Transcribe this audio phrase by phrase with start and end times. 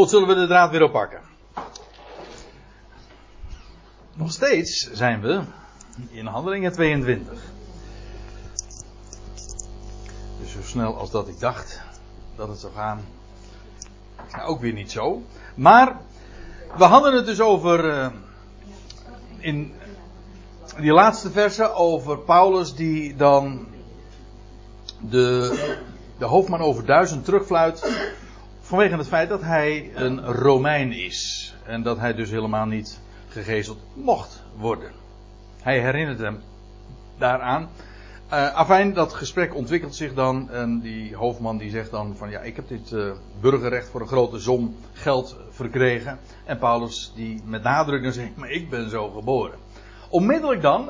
[0.00, 1.20] Goed, zullen we de draad weer oppakken?
[4.14, 5.42] Nog steeds zijn we
[6.10, 7.42] in handelingen 22.
[10.40, 11.80] Dus zo snel als dat ik dacht
[12.36, 13.04] dat het zou gaan,
[14.32, 15.22] nou, ook weer niet zo.
[15.54, 15.96] Maar
[16.76, 18.06] we hadden het dus over uh,
[19.38, 19.74] in
[20.78, 23.66] die laatste verse over Paulus die dan
[25.00, 25.76] de,
[26.18, 28.08] de hoofdman over duizend terugfluit
[28.70, 33.78] vanwege het feit dat hij een Romein is en dat hij dus helemaal niet gegezeld
[33.94, 34.90] mocht worden.
[35.62, 36.40] Hij herinnert hem
[37.18, 37.68] daaraan.
[38.32, 42.40] Uh, afijn, dat gesprek ontwikkelt zich dan en die hoofdman die zegt dan van ja,
[42.40, 46.18] ik heb dit uh, burgerrecht voor een grote som geld verkregen.
[46.44, 49.58] En Paulus die met nadruk dan zegt, maar ik ben zo geboren.
[50.08, 50.86] Onmiddellijk dan,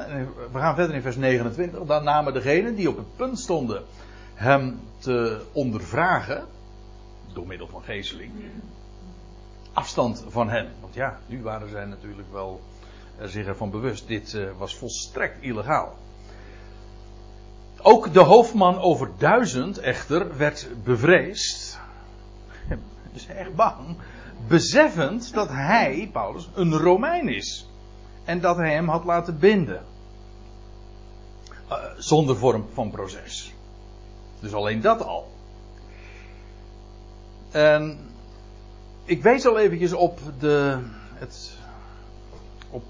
[0.53, 3.83] we gaan verder in vers 29, dan namen degenen die op het punt stonden
[4.35, 6.45] hem te ondervragen,
[7.33, 8.33] door middel van geesteling,
[9.73, 10.69] afstand van hem.
[10.81, 12.61] Want ja, nu waren zij natuurlijk wel
[13.23, 15.97] zich ervan bewust, dit uh, was volstrekt illegaal.
[17.83, 21.79] Ook de hoofdman over duizend echter werd bevreesd.
[23.13, 23.97] Dus echt bang.
[24.49, 27.69] Beseffend dat hij, Paulus, een Romein is.
[28.25, 29.85] En dat hij hem had laten binden.
[31.71, 33.55] Uh, zonder vorm van proces.
[34.41, 35.29] Dus alleen dat al.
[37.51, 37.99] En
[39.05, 40.79] ik wees al eventjes op de,
[41.15, 41.57] het,
[42.71, 42.85] op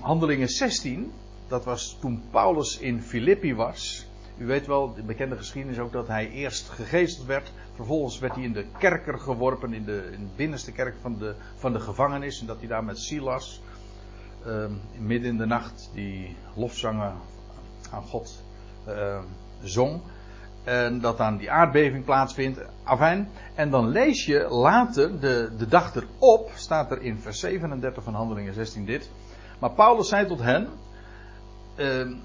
[0.00, 1.12] handelingen 16
[1.48, 4.06] dat was toen Paulus in Filippi was.
[4.36, 7.52] U weet wel, de bekende geschiedenis ook dat hij eerst gegezeld werd.
[7.74, 11.72] Vervolgens werd hij in de kerker geworpen, in de, in binnenste kerk van de, van
[11.72, 12.40] de gevangenis.
[12.40, 13.60] En dat hij daar met Silas,
[14.46, 14.66] uh,
[14.98, 17.14] midden in de nacht, die lofzangen
[17.90, 18.42] aan God
[18.88, 19.18] uh,
[19.62, 20.00] zong.
[20.68, 22.60] En dat dan die aardbeving plaatsvindt.
[22.84, 23.28] Afijn.
[23.54, 28.14] En dan lees je later, de, de dag erop, staat er in vers 37 van
[28.14, 29.10] Handelingen 16 dit.
[29.58, 30.68] Maar Paulus zei tot hen,
[31.78, 32.16] Uh,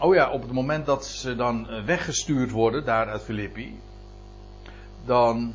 [0.00, 3.80] oh ja, op het moment dat ze dan eh, weggestuurd worden daar uit Filippi,
[5.04, 5.54] dan,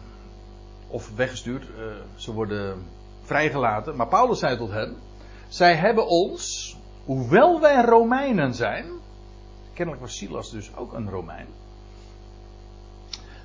[0.87, 1.85] of weggestuurd, uh,
[2.15, 2.83] ze worden
[3.21, 3.95] vrijgelaten.
[3.95, 4.95] Maar Paulus zei tot hen:
[5.47, 8.85] Zij hebben ons, hoewel wij Romeinen zijn,
[9.73, 11.47] kennelijk was Silas dus ook een Romein,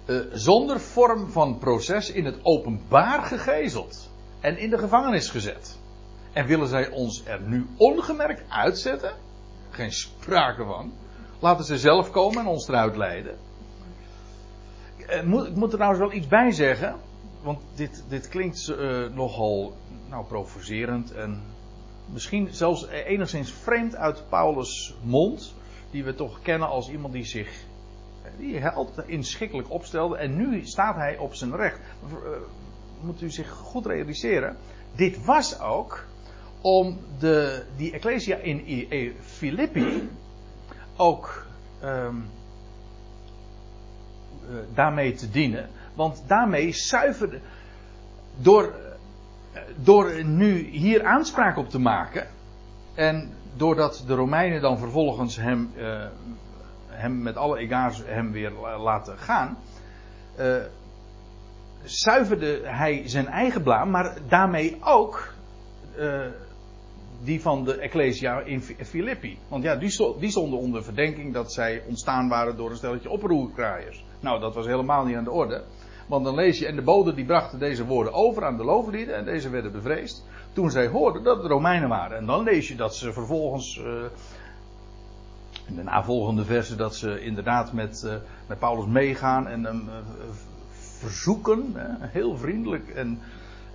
[0.06, 5.78] uh, zonder vorm van proces in het openbaar gegezeld en in de gevangenis gezet.
[6.32, 9.12] En willen zij ons er nu ongemerkt uitzetten?
[9.70, 10.92] Geen sprake van.
[11.38, 13.38] Laten ze zelf komen en ons eruit leiden.
[14.96, 16.96] Ik moet, ik moet er trouwens wel iets bij zeggen.
[17.42, 19.76] Want dit, dit klinkt uh, nogal
[20.08, 21.42] nou, provocerend en
[22.12, 25.54] misschien zelfs enigszins vreemd uit Paulus' mond.
[25.90, 27.66] Die we toch kennen als iemand die zich
[28.36, 30.16] die hij altijd inschikkelijk opstelde.
[30.16, 31.80] En nu staat hij op zijn recht.
[32.04, 32.12] Uh,
[33.00, 34.56] moet u zich goed realiseren.
[34.94, 36.06] Dit was ook
[36.60, 40.08] om de, die Ecclesia in Filippi
[40.96, 41.46] ook
[41.82, 42.08] uh,
[44.74, 45.68] daarmee te dienen.
[45.94, 47.40] Want daarmee zuiverde.
[48.36, 48.74] Door,
[49.76, 52.26] door nu hier aanspraak op te maken.
[52.94, 56.04] En doordat de Romeinen dan vervolgens hem, uh,
[56.86, 59.58] hem met alle egaars hem weer laten gaan.
[60.38, 60.56] Uh,
[61.82, 65.36] zuiverde hij zijn eigen blaam, maar daarmee ook
[67.22, 69.38] die van de Ecclesia in Filippi.
[69.48, 69.76] Want ja,
[70.18, 74.04] die stonden onder verdenking dat zij ontstaan waren door een stelletje oproerkraaiers.
[74.20, 75.62] Nou, dat was helemaal niet aan de orde.
[76.06, 79.16] Want dan lees je, en de boden die brachten deze woorden over aan de looflieden
[79.16, 80.26] en deze werden bevreesd.
[80.58, 82.16] Toen zij hoorden dat het Romeinen waren.
[82.16, 83.84] En dan lees je dat ze vervolgens, uh,
[85.66, 88.14] in de navolgende versen, dat ze inderdaad met, uh,
[88.46, 89.94] met Paulus meegaan en hem uh,
[90.98, 93.20] verzoeken, heel vriendelijk en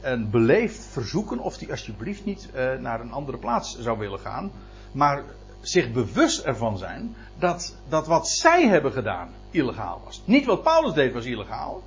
[0.02, 2.50] en beleefd verzoeken of hij alsjeblieft niet
[2.80, 4.52] naar een andere plaats zou willen gaan.
[4.92, 5.24] Maar
[5.62, 10.22] zich bewust ervan zijn dat, dat wat zij hebben gedaan illegaal was.
[10.26, 11.84] Niet wat Paulus deed was illegaal.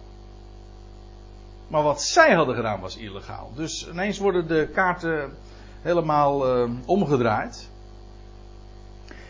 [1.69, 3.53] Maar wat zij hadden gedaan was illegaal.
[3.55, 5.37] Dus ineens worden de kaarten
[5.83, 7.71] helemaal uh, omgedraaid.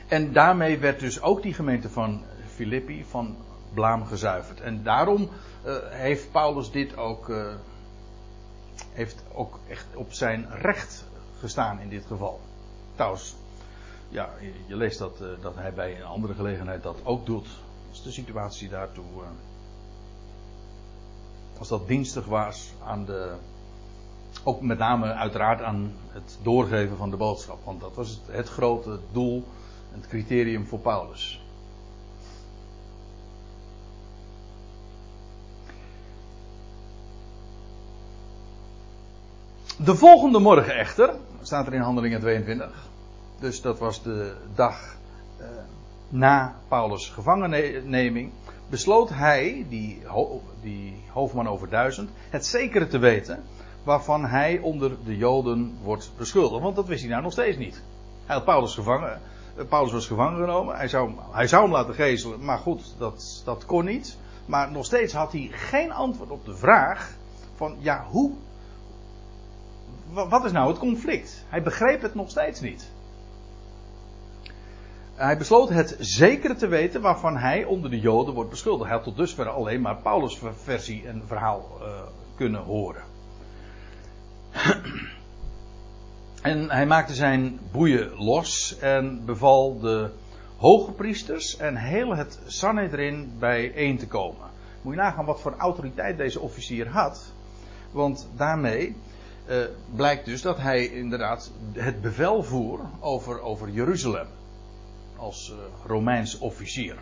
[0.09, 3.37] En daarmee werd dus ook die gemeente van Filippi van
[3.75, 4.61] blaam gezuiverd.
[4.61, 5.29] En daarom
[5.67, 7.31] uh, heeft Paulus dit ook
[8.93, 11.05] heeft ook echt op zijn recht
[11.39, 12.41] gestaan in dit geval.
[12.94, 13.37] Trouwens,
[14.09, 14.31] ja,
[14.67, 17.49] je, leest dat, dat hij bij een andere gelegenheid dat ook doet.
[17.91, 19.05] Als de situatie daartoe.
[21.58, 23.35] Als dat dienstig was aan de.
[24.44, 27.64] Ook met name uiteraard aan het doorgeven van de boodschap.
[27.64, 29.44] Want dat was het, grote doel,
[29.93, 31.41] het criterium voor Paulus.
[39.79, 42.88] De volgende morgen echter, staat er in Handelingen 22.
[43.41, 44.97] Dus dat was de dag
[45.41, 45.47] uh,
[46.08, 48.32] na Paulus' gevangenneming.
[48.69, 53.45] Besloot hij, die, ho die hoofdman over duizend, het zekere te weten
[53.83, 56.63] waarvan hij onder de Joden wordt beschuldigd.
[56.63, 57.83] Want dat wist hij nou nog steeds niet.
[58.25, 59.21] Hij had Paulus gevangen.
[59.57, 60.77] Eh, Paulus was gevangen genomen.
[60.77, 62.45] Hij zou, hij zou hem laten gezelen.
[62.45, 64.17] Maar goed, dat, dat kon niet.
[64.47, 67.13] Maar nog steeds had hij geen antwoord op de vraag
[67.55, 68.33] van ja, hoe.
[70.13, 71.45] Wat is nou het conflict?
[71.49, 72.91] Hij begreep het nog steeds niet.
[75.17, 78.89] Hij besloot het zeker te weten waarvan hij onder de Joden wordt beschuldigd.
[78.89, 81.87] Hij had tot dusver alleen maar Paulus' versie en verhaal uh,
[82.35, 83.03] kunnen horen.
[86.43, 90.11] En hij maakte zijn boeien los en beval de
[90.57, 94.47] hoge priesters en heel het Sanhedrin bijeen te komen.
[94.83, 97.33] Moet je nagaan wat voor autoriteit deze officier had.
[97.91, 98.97] Want daarmee
[99.49, 99.57] uh,
[99.95, 104.27] blijkt dus dat hij inderdaad het bevel voer over, over Jeruzalem.
[105.17, 106.97] Als uh, Romeins officier.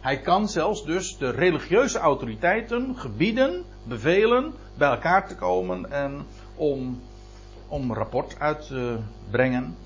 [0.00, 6.26] Hij kan zelfs dus de religieuze autoriteiten gebieden, bevelen bij elkaar te komen en
[6.56, 7.00] om,
[7.68, 8.98] om rapport uit te
[9.30, 9.76] brengen.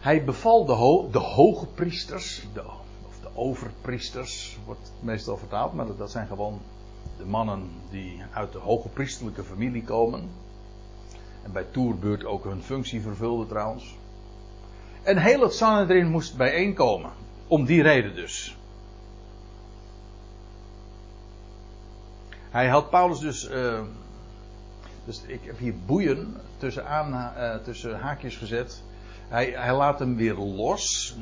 [0.00, 2.46] Hij beval de, de hoge priesters,
[3.06, 6.60] of de overpriesters, wordt meestal vertaald, maar dat zijn gewoon
[7.18, 10.30] de mannen die uit de hoge priesterlijke familie komen.
[11.42, 13.96] En bij toerbeurt ook hun functie vervulden trouwens.
[15.06, 17.10] En heel het Sanhedrin moest bijeenkomen.
[17.46, 18.56] Om die reden dus.
[22.50, 23.50] Hij had Paulus dus.
[23.50, 23.80] Uh,
[25.04, 28.82] dus ik heb hier boeien tussen, aan, uh, tussen haakjes gezet.
[29.28, 31.16] Hij, hij, laat hem weer los.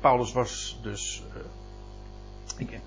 [0.00, 1.22] Paulus was dus.
[1.36, 1.42] Uh,
[2.56, 2.80] ik,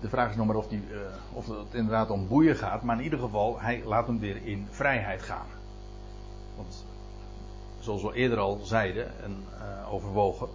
[0.00, 0.84] de vraag is nog maar of, die,
[1.32, 2.82] of het inderdaad om boeien gaat.
[2.82, 5.46] Maar in ieder geval, hij laat hem weer in vrijheid gaan.
[6.56, 6.84] Want
[7.82, 10.48] zoals we eerder al zeiden en uh, overwogen,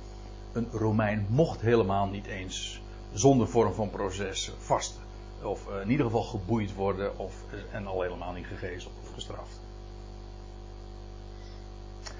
[0.53, 2.81] een Romein mocht helemaal niet eens
[3.13, 4.99] zonder vorm van proces vast.
[5.43, 7.35] Of uh, in ieder geval geboeid worden of,
[7.71, 9.59] en al helemaal niet gegezeld of gestraft.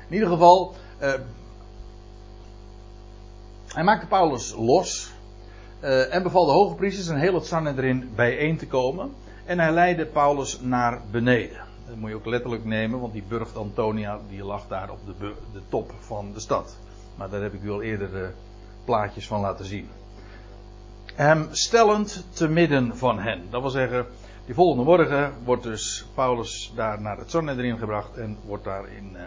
[0.07, 0.74] In ieder geval,
[3.68, 5.12] hij maakte Paulus los
[6.09, 9.13] en beval de hoge priesters en heel het Sanhedrin bijeen te komen.
[9.45, 11.67] En hij leidde Paulus naar beneden.
[11.88, 15.34] Dat moet je ook letterlijk nemen, want die burcht Antonia die lag daar op de,
[15.54, 16.78] de top van de stad.
[17.16, 18.28] Maar daar heb ik u al eerder uh,
[18.86, 19.89] plaatjes van laten zien.
[21.13, 23.44] Hem stellend te midden van hen.
[23.50, 24.06] Dat wil zeggen,
[24.45, 29.10] die volgende morgen wordt dus Paulus daar naar het Sanhedrin gebracht en wordt daar in,
[29.13, 29.22] uh,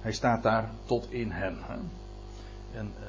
[0.00, 1.58] hij staat daar tot in hen.
[1.60, 1.74] Hè.
[2.78, 3.06] En uh,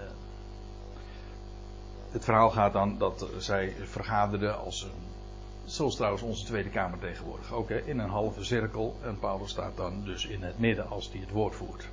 [2.12, 5.13] het verhaal gaat dan dat zij vergaderden als een
[5.66, 8.96] Zoals trouwens onze Tweede Kamer tegenwoordig ook, hè, in een halve cirkel.
[9.02, 11.88] En Paulus staat dan dus in het midden als hij het woord voert.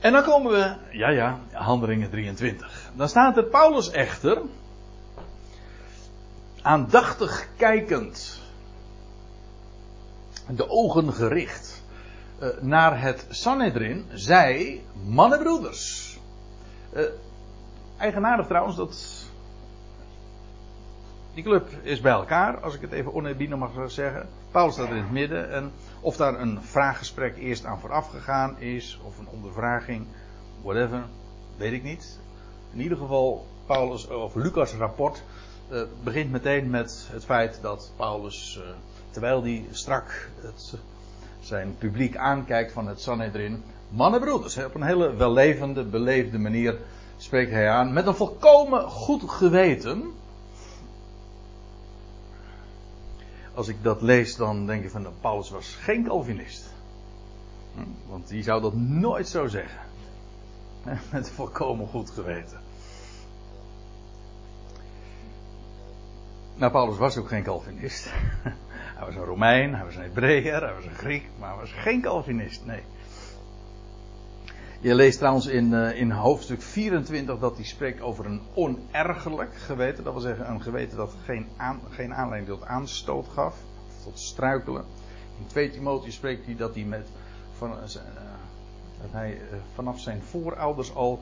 [0.00, 2.90] En dan komen we, ja ja, handelingen 23.
[2.94, 4.42] Dan staat er Paulus echter,
[6.62, 8.40] aandachtig kijkend,
[10.48, 11.82] de ogen gericht,
[12.40, 16.16] uh, naar het Sanhedrin, zij, mannenbroeders.
[16.96, 17.02] Uh,
[17.96, 19.21] eigenaardig trouwens, dat
[21.34, 24.28] die club is bij elkaar, als ik het even oneerbiedig mag zeggen.
[24.50, 25.52] Paulus staat in het midden.
[25.52, 30.06] En of daar een vraaggesprek eerst aan vooraf gegaan is, of een ondervraging,
[30.62, 31.02] whatever,
[31.56, 32.18] weet ik niet.
[32.72, 35.22] In ieder geval, Paulus, of Lucas' rapport
[35.70, 38.68] uh, begint meteen met het feit dat Paulus, uh,
[39.10, 40.74] terwijl hij strak het,
[41.40, 46.78] zijn publiek aankijkt van het Sanhedrin, mannenbroeders, op een hele wellevende, beleefde manier
[47.16, 50.12] spreekt hij aan, met een volkomen goed geweten
[53.54, 56.72] als ik dat lees, dan denk ik van nou, Paulus was geen Calvinist.
[57.74, 57.80] Hm?
[58.08, 59.80] Want die zou dat nooit zo zeggen.
[61.12, 62.60] Met volkomen goed geweten.
[66.54, 68.10] Nou, Paulus was ook geen Calvinist.
[68.96, 71.72] Hij was een Romein, hij was een Hebreeër, hij was een Griek, maar hij was
[71.72, 72.82] geen Calvinist, nee.
[74.82, 80.04] Je leest trouwens in, uh, in hoofdstuk 24 dat hij spreekt over een onergerlijk geweten.
[80.04, 83.56] Dat wil zeggen een geweten dat geen, aan, geen aanleiding tot aanstoot gaf,
[84.04, 84.84] tot struikelen.
[85.38, 87.08] In 2 Timotheus spreekt hij dat hij, met,
[87.52, 87.78] van, uh,
[89.00, 89.40] dat hij
[89.74, 91.20] vanaf zijn voorouders al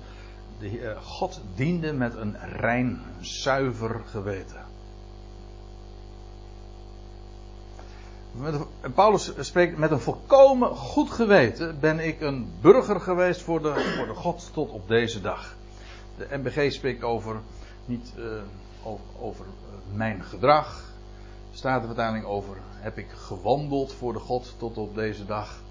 [0.58, 4.69] de, God diende met een rein, zuiver geweten.
[8.94, 11.80] Paulus spreekt met een volkomen goed geweten.
[11.80, 15.54] Ben ik een burger geweest voor de, voor de God tot op deze dag.
[16.16, 17.36] De MBG spreekt over
[17.84, 18.24] niet uh,
[18.82, 19.44] over, over,
[19.92, 20.82] mijn gedrag.
[21.52, 25.62] Statenvertaling over heb ik gewandeld voor de God tot op deze dag.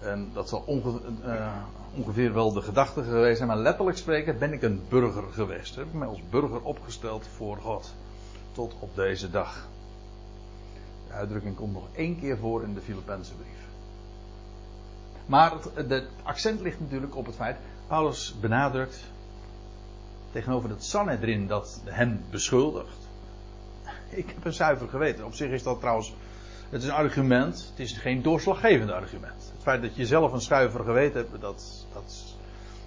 [0.00, 1.52] En dat zal uh,
[1.94, 5.76] ongeveer wel de gedachte geweest zijn, maar letterlijk spreken ben ik een burger geweest.
[5.76, 7.94] Heb ik mij als burger opgesteld voor God
[8.52, 9.68] tot op deze dag.
[11.16, 13.64] De uitdrukking komt nog één keer voor in de Filipijnse brief.
[15.26, 17.56] Maar het, het, accent ligt natuurlijk op het feit,
[17.86, 19.00] Paulus benadrukt
[20.32, 23.08] tegenover het Sanhedrin dat hem beschuldigt.
[24.08, 25.24] Ik heb een zuiver geweten.
[25.24, 26.14] Op zich is dat trouwens,
[26.70, 29.52] het is een argument, het is geen doorslaggevend argument.
[29.52, 32.36] Het feit dat je zelf een zuiver geweten hebt, dat, dat,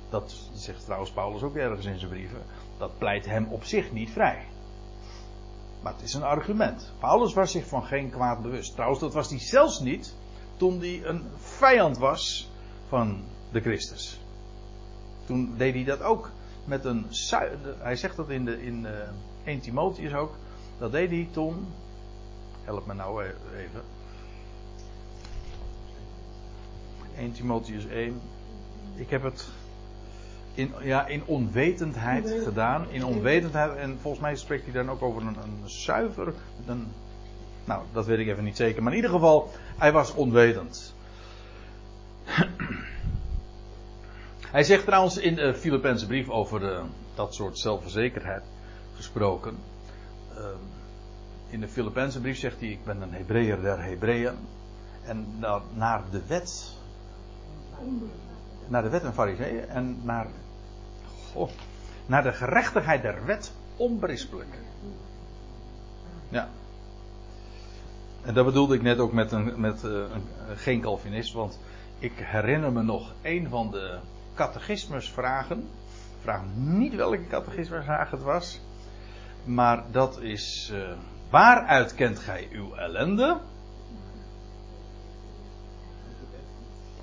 [0.09, 2.41] dat zegt trouwens Paulus ook ergens in zijn brieven,
[2.77, 4.45] dat pleit hem op zich niet vrij.
[5.81, 6.91] Maar het is een argument.
[6.99, 8.73] Paulus was zich van geen kwaad bewust.
[8.73, 10.15] Trouwens, dat was hij zelfs niet
[10.57, 12.49] toen hij een vijand was
[12.87, 14.19] van de Christus.
[15.25, 16.31] Toen deed hij dat ook
[16.65, 17.05] met een.
[17.77, 18.89] Hij zegt dat in, de, in uh,
[19.43, 20.35] 1 Timotheus ook.
[20.77, 21.67] Dat deed hij toen.
[22.63, 23.81] Help me nou even.
[27.17, 28.21] 1 Timotheus 1.
[28.95, 29.47] Ik heb het
[30.53, 32.85] in, ja, in onwetendheid gedaan.
[32.89, 33.75] In onwetendheid.
[33.75, 36.33] En volgens mij spreekt hij dan ook over een, een zuiver.
[36.65, 36.87] Een,
[37.65, 38.83] nou, dat weet ik even niet zeker.
[38.83, 40.93] Maar in ieder geval, hij was onwetend.
[44.51, 46.81] Hij zegt trouwens in de Filipijnse brief over
[47.15, 48.43] dat soort zelfverzekerdheid
[48.95, 49.57] gesproken.
[50.37, 50.45] Uh,
[51.49, 54.35] in de Filipijnse brief zegt hij: Ik ben een Hebreeër der Hebreeën.
[55.03, 55.25] En
[55.73, 56.77] naar de wet.
[58.69, 59.69] Naar de wet en fariseeën.
[59.69, 60.27] En naar.
[61.31, 61.49] Goh,
[62.05, 64.53] naar de gerechtigheid der wet onberispelijk.
[66.29, 66.49] Ja.
[68.21, 70.23] En dat bedoelde ik net ook met, een, met uh, een,
[70.55, 71.33] geen Calvinist.
[71.33, 71.59] Want
[71.99, 73.99] ik herinner me nog een van de
[74.35, 75.69] catechismusvragen.
[76.21, 78.61] Vraag niet welke catechismusvraag het was.
[79.43, 80.71] Maar dat is.
[80.73, 80.91] Uh,
[81.29, 83.37] waaruit kent gij uw ellende?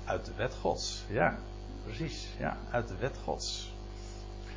[0.05, 1.05] Uit de wet Gods.
[1.09, 1.37] Ja,
[1.87, 2.27] precies.
[2.39, 3.71] Ja, uit de wet Gods.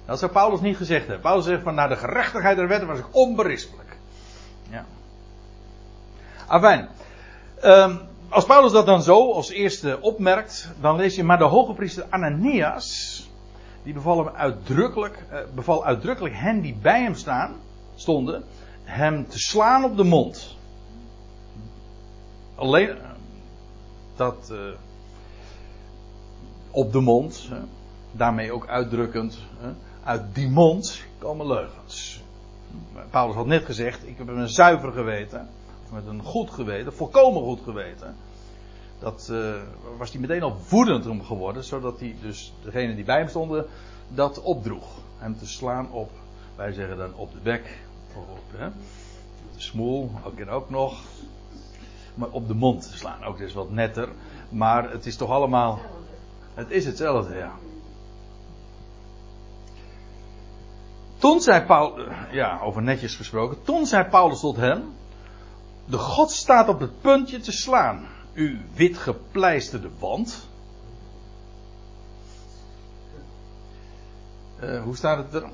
[0.04, 1.20] Dat zou Paulus niet gezegd hebben.
[1.20, 3.96] Paulus zegt van naar de gerechtigheid der wet was ik onberispelijk.
[4.70, 4.84] Ja.
[6.46, 6.88] Afijn.
[7.64, 11.72] Um, als Paulus dat dan zo als eerste opmerkt, dan lees je, maar de hoge
[11.72, 13.28] priester Ananias,
[13.82, 17.54] die beval hem uitdrukkelijk, uh, beval uitdrukkelijk hen die bij hem staan,
[17.94, 18.44] stonden,
[18.84, 20.56] hem te slaan op de mond.
[22.54, 22.94] Alleen, uh,
[24.16, 24.58] dat, uh,
[26.70, 27.48] op de mond,
[28.12, 29.38] daarmee ook uitdrukkend,
[30.04, 32.22] uit die mond komen leugens.
[33.10, 35.48] Paulus had net gezegd, ik heb een zuiver geweten
[35.92, 38.16] met een goed geweten, volkomen goed geweten.
[38.98, 39.54] Dat uh,
[39.98, 43.66] was hij meteen al woedend om geworden, zodat hij dus degene die bij hem stonden
[44.08, 44.98] dat opdroeg.
[45.18, 46.10] Hem te slaan op,
[46.56, 48.68] wij zeggen dan op de bek, of op hè,
[49.54, 51.00] de smoel, ook en ook nog.
[52.14, 54.08] Maar op de mond te slaan, ook is wat netter.
[54.48, 55.78] Maar het is toch allemaal,
[56.54, 57.52] het is hetzelfde, ja.
[61.18, 64.92] Toen zei Paulus, ja, over netjes gesproken, toen zei Paulus tot hem,
[65.84, 68.08] de God staat op het puntje te slaan.
[68.34, 70.48] Uw wit gepleisterde wand.
[74.62, 75.50] Uh, hoe staat het er?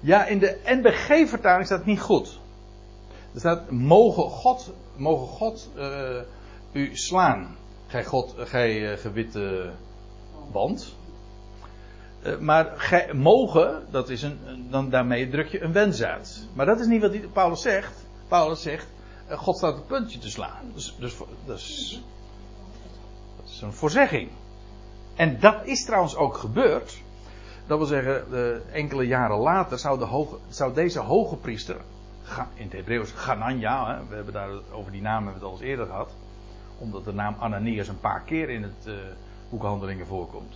[0.00, 2.40] Ja, in de NBG-vertaling staat het niet goed.
[3.34, 6.20] Er staat: Mogen God, mogen God uh,
[6.72, 7.56] u slaan,
[7.94, 9.70] gij, God, gij uh, gewitte
[10.52, 10.96] wand.
[12.40, 16.48] maar gij, mogen, dat is een, dan daarmee druk je een wens uit.
[16.54, 18.06] Maar dat is niet wat Paulus zegt.
[18.28, 18.86] Paulus zegt:
[19.26, 20.70] eh, God staat een puntje te slaan.
[20.74, 22.02] Dus, dus, dus,
[23.36, 24.30] dat is een voorzegging.
[25.14, 27.02] En dat is trouwens ook gebeurd.
[27.66, 31.76] Dat wil zeggen, enkele jaren later zou, de hoge, zou deze hoge priester,
[32.54, 35.70] in het Hebreeuws Ganania, we hebben daar over die naam hebben we het al eens
[35.70, 36.10] eerder gehad,
[36.78, 38.94] omdat de naam Ananias een paar keer in het uh,
[39.48, 40.54] boekhandelingen voorkomt.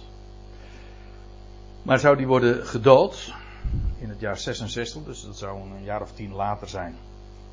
[1.83, 3.35] Maar zou die worden gedood
[3.99, 6.95] in het jaar 66, dus dat zou een jaar of tien later zijn,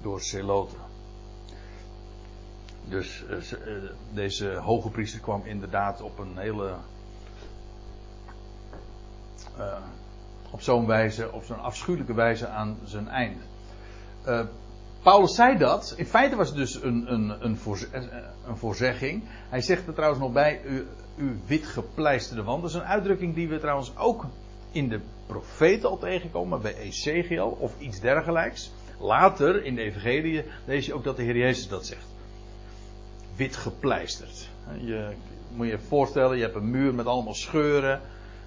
[0.01, 0.75] door Celote.
[2.84, 3.38] Dus uh,
[4.13, 6.74] deze hoge priester kwam inderdaad op een hele.
[10.51, 13.41] Op zo'n wijze, op zo'n afschuwelijke wijze aan zijn einde.
[15.06, 15.94] Paulus zei dat.
[15.98, 17.58] In feite was het dus een, een, een,
[18.48, 19.24] een voorzegging.
[19.50, 22.62] Hij zegt er trouwens nog bij: u, uw wit gepleisterde wand.
[22.62, 24.26] Dat is een uitdrukking die we trouwens ook
[24.72, 28.72] in de profeten al tegenkomen, bij Ezekiel of iets dergelijks.
[29.00, 32.08] Later in de Evangelie lees je ook dat de Heer Jezus dat zegt
[33.36, 34.50] wit gepleisterd.
[34.80, 35.10] Je
[35.56, 38.02] moet je voorstellen, je hebt een muur met allemaal scheuren.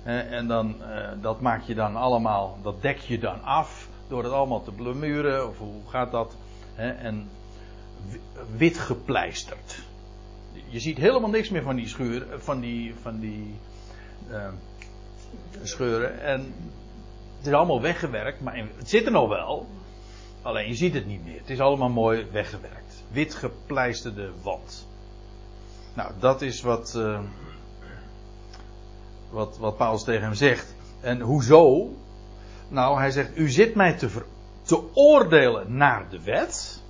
[0.04, 4.32] En dan, eh, dat maak je dan allemaal, dat dek je dan af door het
[4.32, 5.48] allemaal te blamuren.
[5.48, 6.36] Of hoe gaat dat?
[6.78, 7.28] Hè, en
[8.56, 9.78] wit gepleisterd.
[10.68, 11.94] Je ziet helemaal niks meer van die
[12.38, 13.54] van die, van die
[14.30, 14.48] uh,
[15.62, 16.20] scheuren.
[16.20, 16.54] En
[17.38, 19.66] het is allemaal weggewerkt, maar het zit er nog wel.
[20.42, 21.38] Alleen je ziet het niet meer.
[21.38, 23.04] Het is allemaal mooi weggewerkt.
[23.10, 24.86] Wit gepleisterde wand.
[25.94, 27.20] Nou, dat is wat, uh,
[29.30, 30.74] wat, wat Paulus tegen hem zegt.
[31.00, 31.92] En hoezo?
[32.68, 34.08] Nou, hij zegt: U zit mij te,
[34.68, 36.82] te oordelen naar de wet.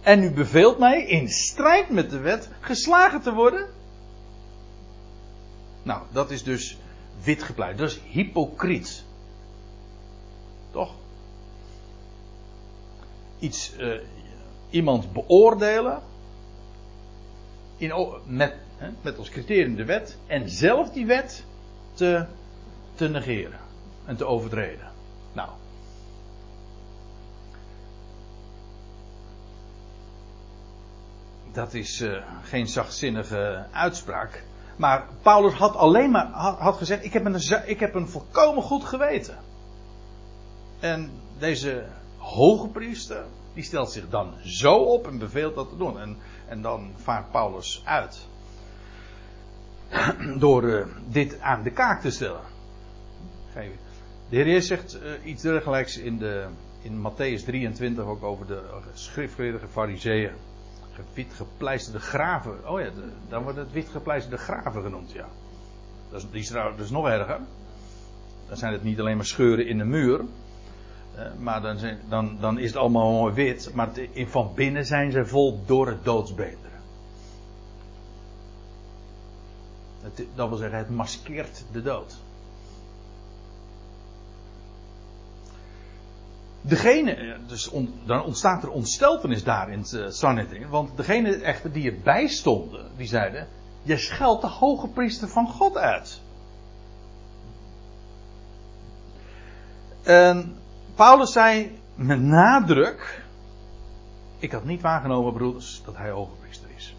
[0.00, 3.66] En u beveelt mij in strijd met de wet geslagen te worden.
[5.82, 6.78] Nou, dat is dus
[7.22, 7.78] wit gepleit.
[7.78, 9.04] Dat is hypocriet.
[10.70, 10.94] Toch?
[13.38, 14.00] Iets, uh,
[14.70, 16.02] iemand beoordelen.
[17.76, 17.92] In,
[18.26, 20.18] met, hè, met als criterium de wet.
[20.26, 21.44] En zelf die wet
[21.92, 22.26] te,
[22.94, 23.60] te negeren.
[24.04, 24.92] En te overtreden.
[25.32, 25.48] Nou.
[31.54, 34.44] Dat is uh, geen zachtzinnige uitspraak.
[34.76, 36.26] Maar Paulus had alleen maar
[36.58, 39.38] had, gezegd: ik heb, een, ik heb een volkomen goed geweten.
[40.80, 41.84] En deze
[42.18, 46.00] hoge priester, die stelt zich dan zo op en beveelt dat te doen.
[46.00, 46.16] En,
[46.48, 48.26] en dan vaart Paulus uit.
[50.38, 52.42] Door uh, dit aan de kaak te stellen.
[54.28, 56.46] De Heer zegt uh, iets dergelijks in, de,
[56.82, 58.62] in Matthäus 23 ook over de
[58.94, 60.32] schriftgeleerde fariseeën
[61.14, 62.68] wit gepleisterde graven.
[62.68, 62.88] Oh ja,
[63.28, 65.26] dan wordt het wit gepleisterde graven genoemd, ja.
[66.10, 67.40] Dat is, die is, dat is nog erger.
[68.48, 70.20] Dan zijn het niet alleen maar scheuren in de muur.
[71.14, 73.70] Eh, maar dan, zijn, dan, dan, is het allemaal mooi wit.
[73.74, 76.72] Maar van binnen zijn ze vol door het doodsbederen.
[80.34, 82.16] dat wil zeggen, het maskeert de dood.
[86.66, 87.70] Degene, dus
[88.04, 90.68] dan ontstaat er ontsteltenis daar in het uh, Sanhedrin.
[90.68, 93.48] Want degene echter die erbij stonden, die zeiden:
[93.82, 96.20] Je scheldt de hoge priester van God uit.
[100.02, 100.56] En
[100.94, 103.24] Paulus zei met nadruk:
[104.38, 106.96] Ik had niet waargenomen, broeders, dat hij hoge priester is.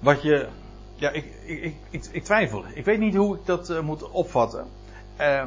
[0.00, 0.48] Wat je.
[0.94, 2.64] Ja, ik, ik, ik, ik, twijfel.
[2.74, 4.66] Ik weet niet hoe ik dat uh, moet opvatten.
[5.20, 5.44] Uh,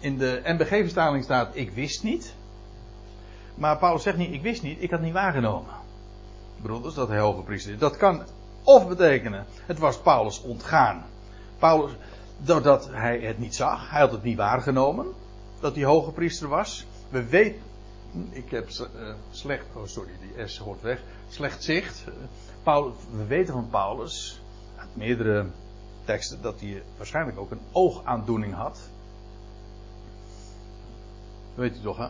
[0.00, 2.34] in de NBG-vertaling staat: Ik wist niet.
[3.54, 5.74] Maar Paulus zegt niet: Ik wist niet, ik had niet waargenomen.
[6.62, 7.78] Broeders, dat hoge priester.
[7.78, 8.22] Dat kan
[8.62, 11.04] of betekenen: Het was Paulus ontgaan.
[11.58, 11.92] Paulus,
[12.38, 15.06] doordat hij het niet zag, hij had het niet waargenomen.
[15.60, 16.86] Dat hij hoge priester was.
[17.08, 17.60] We weten.
[18.30, 19.64] Ik heb uh, slecht.
[19.74, 21.00] Oh, sorry, die S hoort weg.
[21.28, 22.04] Slecht zicht.
[22.62, 24.40] Paulus, we weten van Paulus.
[24.76, 25.46] Uit meerdere
[26.04, 28.80] teksten dat hij waarschijnlijk ook een oogaandoening had.
[31.58, 32.06] Weet u toch, hè?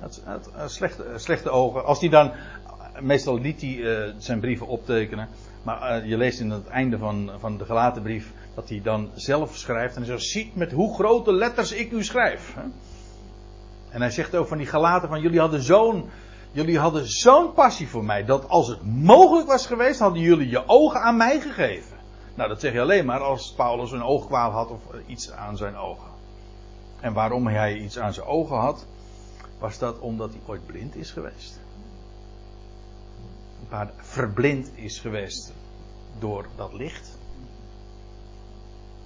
[0.00, 1.84] Het, het, het, slechte, ogen.
[1.84, 2.32] Als hij dan.
[3.00, 5.28] Meestal liet hij zijn brieven optekenen.
[5.62, 8.32] Maar je leest in het einde van, van de gelaten brief.
[8.54, 9.96] dat hij dan zelf schrijft.
[9.96, 12.54] En hij zegt: Ziet met hoe grote letters ik u schrijf.
[12.54, 12.62] Hè?
[13.90, 16.10] En hij zegt ook van die gelaten: van jullie hadden zo'n.
[16.52, 18.24] Jullie hadden zo'n passie voor mij.
[18.24, 20.00] dat als het mogelijk was geweest.
[20.00, 21.96] hadden jullie je ogen aan mij gegeven.
[22.34, 25.76] Nou, dat zeg je alleen maar als Paulus een oogkwaal had of iets aan zijn
[25.76, 26.09] ogen.
[27.00, 28.86] En waarom hij iets aan zijn ogen had,
[29.58, 31.60] was dat omdat hij ooit blind is geweest.
[33.68, 35.52] Maar verblind is geweest
[36.18, 37.18] door dat licht.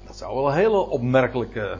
[0.06, 1.78] Dat zou wel een hele opmerkelijke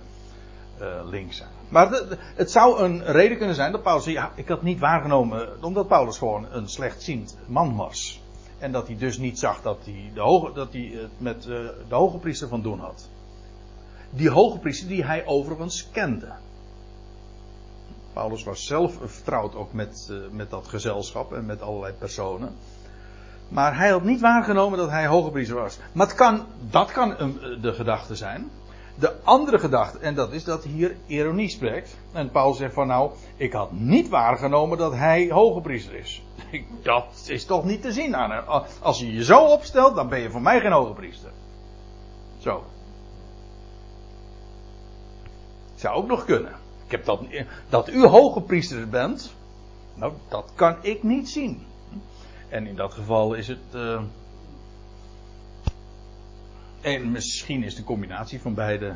[0.81, 1.49] uh, link zijn.
[1.69, 5.89] Maar het zou een reden kunnen zijn dat Paulus ja, ik had niet waargenomen, omdat
[5.89, 8.23] Paulus gewoon een slechtziend man was.
[8.59, 10.11] En dat hij dus niet zag dat hij,
[10.55, 13.09] dat hij het met uh, de hoge priester van doen had.
[14.15, 16.33] Die hoge priester die hij overigens kende.
[18.13, 22.55] Paulus was zelf vertrouwd ook met, uh, met dat gezelschap en met allerlei personen.
[23.49, 25.79] Maar hij had niet waargenomen dat hij hoge priester was.
[25.93, 28.51] Maar het kan, dat kan een, de gedachte zijn.
[28.99, 31.97] De andere gedachte, en dat is dat hier ironie spreekt.
[32.13, 36.23] En Paulus zegt van nou, ik had niet waargenomen dat hij hoge priester is.
[36.83, 38.63] Dat is toch niet te zien aan hem.
[38.81, 41.31] Als je je zo opstelt, dan ben je voor mij geen hoge priester.
[42.39, 42.65] Zo.
[45.85, 46.53] Zou ook nog kunnen.
[46.85, 47.21] Ik heb dat,
[47.69, 49.35] dat u hoge priester bent.
[49.95, 51.63] Nou, dat kan ik niet zien.
[52.49, 53.75] En in dat geval is het.
[53.75, 54.03] Uh,
[56.81, 58.95] en misschien is de combinatie van beide.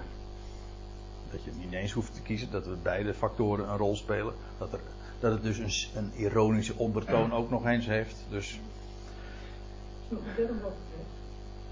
[1.30, 4.34] Dat je het niet eens hoeft te kiezen, dat we beide factoren een rol spelen.
[4.58, 4.80] Dat, er,
[5.20, 8.24] dat het dus een, een ironische ondertoon ook nog eens heeft.
[8.30, 8.60] Dus.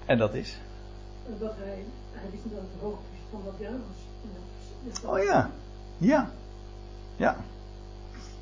[0.05, 0.57] En dat is?
[1.39, 2.99] Dat hij, hij wist niet dat het
[3.31, 4.05] van wat was.
[5.05, 5.49] Oh ja,
[5.97, 6.29] ja.
[7.15, 7.35] Ja.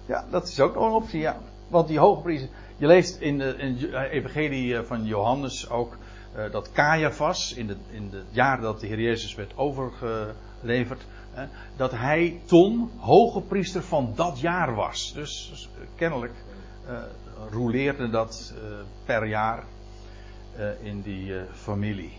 [0.05, 1.37] Ja, dat is ook nog een optie, ja.
[1.67, 5.97] Want die hoge priester, je leest in de, in evangelie van Johannes ook
[6.35, 11.41] uh, dat Caiaphas, in, de, in het jaar dat de Heer Jezus werd overgeleverd, uh,
[11.75, 15.13] dat hij toen hoge priester van dat jaar was.
[15.13, 16.33] Dus, dus kennelijk
[16.89, 16.97] uh,
[17.51, 18.53] roleerde dat
[19.05, 19.63] per jaar
[20.81, 22.13] in die familie.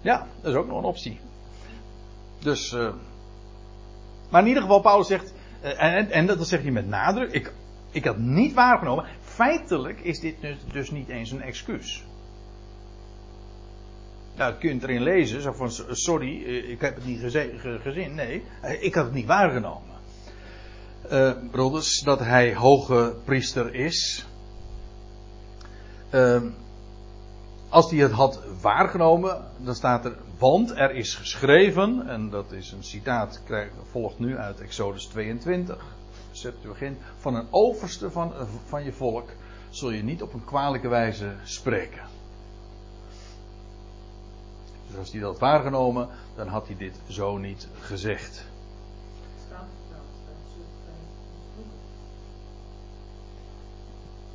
[0.00, 1.20] Ja, dat is ook nog een optie.
[2.44, 2.72] Dus,
[4.30, 7.52] maar in ieder geval, Paulus zegt, en, en dat zegt hij met nadruk, ik,
[7.90, 9.04] ik had niet waargenomen.
[9.20, 12.04] Feitelijk is dit dus, dus niet eens een excuus.
[14.36, 17.20] Nou, je kunt erin lezen, zo van sorry, eh, ik heb het niet
[17.82, 18.14] gezien.
[18.14, 19.92] Nee, eh, ik had het niet waargenomen.
[21.12, 24.26] Uh, broeders, dat hij hoge priester is.
[26.10, 26.42] Uh,
[27.74, 32.72] als hij het had waargenomen, dan staat er, want er is geschreven, en dat is
[32.72, 33.40] een citaat,
[33.90, 35.84] volgt nu uit Exodus 22,
[36.32, 38.32] Septuagint, van een overste van,
[38.66, 39.28] van je volk
[39.70, 42.02] zul je niet op een kwalijke wijze spreken.
[44.86, 48.44] Dus als hij dat waargenomen, dan had hij dit zo niet gezegd.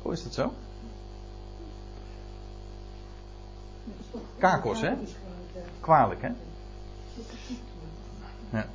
[0.02, 0.52] Hoe is dat zo?
[4.38, 4.94] Kakos, hè?
[5.80, 6.30] Kwalijk, hè?
[8.50, 8.66] Ja.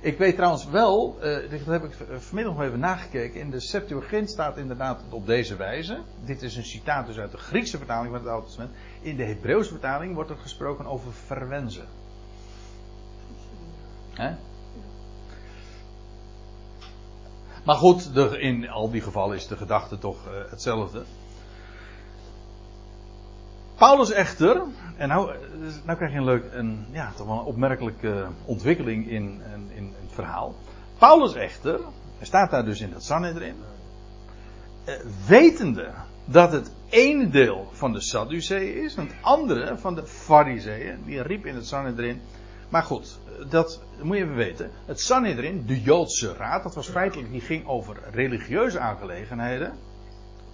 [0.00, 3.40] Ik weet trouwens wel, uh, dat heb ik vanmiddag nog even nagekeken.
[3.40, 5.98] In de Septuagint staat inderdaad op deze wijze.
[6.24, 8.74] Dit is een citaat dus uit de Griekse vertaling van het Oude Testament.
[9.00, 11.86] In de Hebreeuwse vertaling wordt er gesproken over verwenzen.
[14.10, 14.34] Hè?
[17.64, 21.04] Maar goed, in al die gevallen is de gedachte toch uh, hetzelfde.
[23.76, 24.62] Paulus echter,
[24.96, 25.30] en nou,
[25.84, 29.94] nou krijg je een leuk, een, ja, toch wel een opmerkelijke ontwikkeling in, in, in
[30.00, 30.54] het verhaal.
[30.98, 31.80] Paulus echter,
[32.18, 33.54] hij staat daar dus in het Sanhedrin,
[34.84, 34.94] eh,
[35.26, 35.90] wetende
[36.24, 41.22] dat het ene deel van de Sadduceeën is, en het andere van de Fariseeën, die
[41.22, 42.20] riep in het Sanhedrin.
[42.68, 44.70] Maar goed, dat moet je even weten.
[44.84, 49.72] Het Sanhedrin, de Joodse raad, dat was feitelijk, die ging over religieuze aangelegenheden.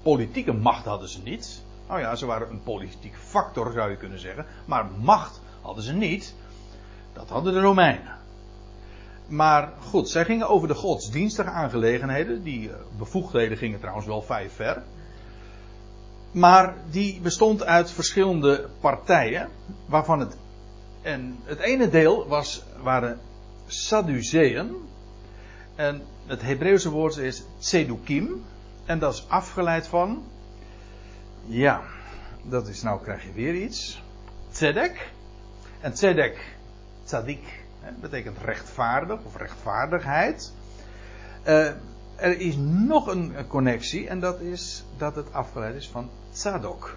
[0.03, 1.63] Politieke macht hadden ze niet.
[1.89, 4.47] Nou ja, ze waren een politiek factor zou je kunnen zeggen.
[4.65, 6.35] Maar macht hadden ze niet.
[7.13, 8.21] Dat hadden de Romeinen.
[9.27, 12.43] Maar goed, zij gingen over de godsdienstige aangelegenheden.
[12.43, 14.83] Die eh, bevoegdheden gingen trouwens wel vijf ver.
[16.31, 19.49] Maar die bestond uit verschillende partijen.
[19.87, 20.37] Waarvan het.
[21.03, 23.19] En het ene deel was, waren
[23.67, 24.77] Sadduceeën.
[25.75, 28.45] En het Hebreeuwse woord is Tzedukim.
[28.85, 30.23] En dat is afgeleid van
[31.47, 31.83] ja,
[32.43, 34.03] dat is nou krijg je weer iets.
[34.51, 35.11] Tzedek.
[35.81, 36.57] En tzedek,
[37.05, 37.65] tzadik,
[38.01, 40.53] betekent rechtvaardig of rechtvaardigheid.
[41.47, 41.67] Uh,
[42.17, 46.97] er is nog een connectie en dat is dat het afgeleid is van tzadok.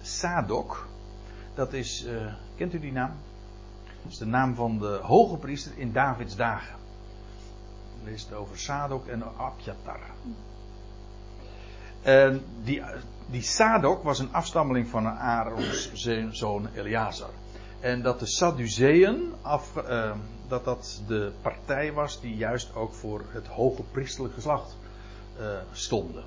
[0.00, 0.88] Sadok,
[1.54, 3.12] dat is, uh, kent u die naam?
[4.02, 6.76] Dat is de naam van de hoge priester in Davids dagen.
[8.04, 10.00] Lees het over Sadok en Abjatar.
[12.02, 12.82] En die,
[13.30, 15.92] die Sadok was een afstammeling van Aarons
[16.30, 17.30] zoon Eleazar.
[17.80, 20.12] En dat de Sadduceeën, af, uh,
[20.48, 24.76] dat dat de partij was die juist ook voor het hoge priesterlijk geslacht
[25.40, 26.24] uh, stonden.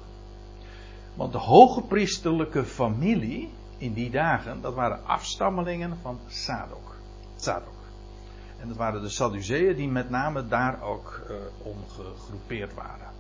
[1.13, 6.95] Want de hoge priesterlijke familie in die dagen, dat waren afstammelingen van Sadok.
[7.35, 7.79] Sadok.
[8.59, 13.11] En dat waren de Sadduceeën die met name daar ook uh, om gegroepeerd waren.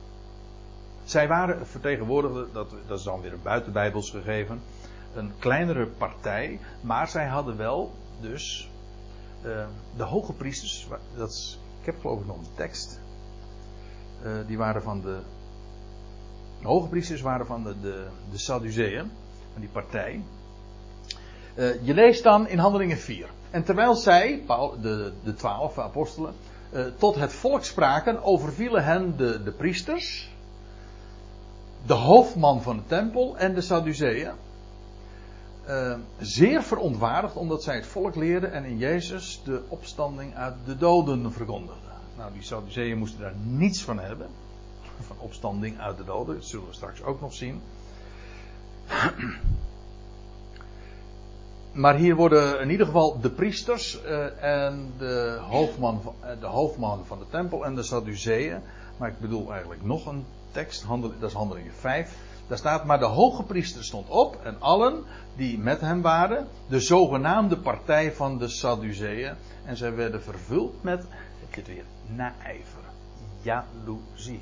[1.03, 4.61] Zij waren vertegenwoordigde, dat, dat is dan weer een buitenbijbels gegeven,
[5.15, 8.69] een kleinere partij, maar zij hadden wel dus
[9.45, 9.65] uh,
[9.97, 12.99] de hoge priesters, dat is, ik heb geloof ik nog een tekst,
[14.23, 15.19] uh, die waren van de,
[16.61, 19.11] de hoge priesters waren van de, de, de Sadduceeën,
[19.51, 20.23] van die partij.
[21.55, 23.29] Uh, je leest dan in Handelingen 4.
[23.49, 24.43] En terwijl zij,
[24.81, 26.33] de, de twaalf apostelen,
[26.97, 30.30] tot het volk spraken, overvielen hen de, de priesters
[31.85, 34.31] de hoofdman van de tempel en de Sadduceeën.
[35.67, 40.77] Uh, zeer verontwaardigd omdat zij het volk leerden en in Jezus de opstanding uit de
[40.77, 41.91] doden verkondigden.
[42.17, 44.27] Nou, die Sadduceeën moesten daar niets van hebben.
[45.07, 47.61] Van opstanding uit de doden, dat zullen we straks ook nog zien.
[51.71, 56.45] Maar hier worden in ieder geval de priesters uh, en de hoofdman, van, uh, de
[56.45, 58.59] hoofdman van de tempel en de Sadduceeën.
[58.97, 60.85] Maar ik bedoel eigenlijk nog een tekst,
[61.19, 62.15] dat is handelingen 5.
[62.47, 65.03] Daar staat, maar de hoge priester stond op en allen
[65.35, 69.35] die met hem waren, de zogenaamde partij van de Sadduceeën.
[69.65, 71.03] En zij werden vervuld met,
[71.39, 71.85] heb je het weer,
[72.15, 72.83] naijver.
[73.41, 74.41] jaloezie.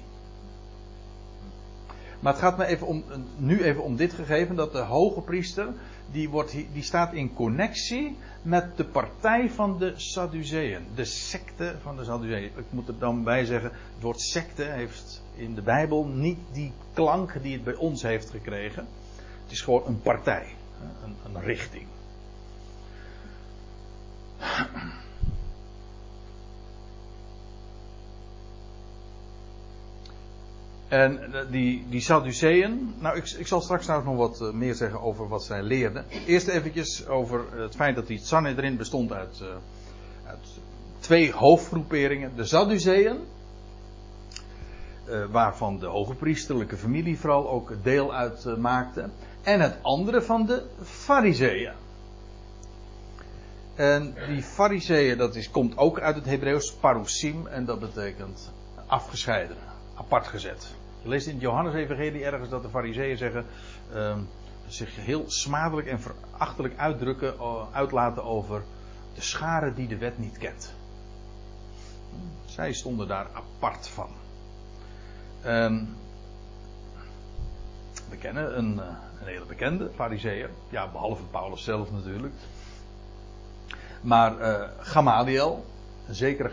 [2.19, 3.03] Maar het gaat me even om,
[3.37, 5.67] nu even om dit gegeven, dat de hoge priester,
[6.11, 10.85] die, wordt, die staat in connectie met de partij van de Sadduceeën.
[10.95, 12.51] De secte van de Sadduceeën.
[12.55, 16.71] Ik moet er dan bij zeggen, het woord secte heeft in de Bijbel niet die
[16.93, 18.87] klank die het bij ons heeft gekregen.
[19.43, 20.47] Het is gewoon een partij,
[21.03, 21.85] een, een richting.
[30.89, 35.01] En eh, die, die Sadduceeën, nou ik, ik zal straks nog wat eh, meer zeggen
[35.01, 36.05] over wat zij leerden.
[36.25, 39.47] Eerst eventjes over het feit dat die Sanhedrin bestond uit, uh,
[40.27, 40.47] uit
[40.99, 42.31] twee hoofdgroeperingen.
[42.35, 43.17] De Sadduceeën,
[45.31, 49.01] waarvan de hoge priesterlijke familie vooral ook deel uitmaakte.
[49.01, 49.07] Uh,
[49.41, 51.73] en het andere van de Fariseeën.
[53.75, 58.51] En die Fariseeën, dat is, komt ook uit het Hebreeuws parousim en dat betekent
[58.87, 59.57] afgescheiden,
[59.95, 60.75] apart gezet.
[61.01, 63.45] Je leest in het Johannes-evangelie ergens dat de fariseeën zeggen,
[63.93, 64.17] uh,
[64.67, 68.63] zich heel smadelijk en verachtelijk uitdrukken, uh, uitlaten over
[69.15, 70.73] de scharen die de wet niet kent.
[72.45, 74.09] Zij stonden daar apart van.
[75.41, 75.95] En
[78.09, 78.85] we kennen een, eh,
[79.21, 82.33] een hele bekende fariseer, ja, behalve Paulus zelf natuurlijk.
[84.01, 85.65] Maar uh, Gamaliel,
[86.07, 86.49] een zekere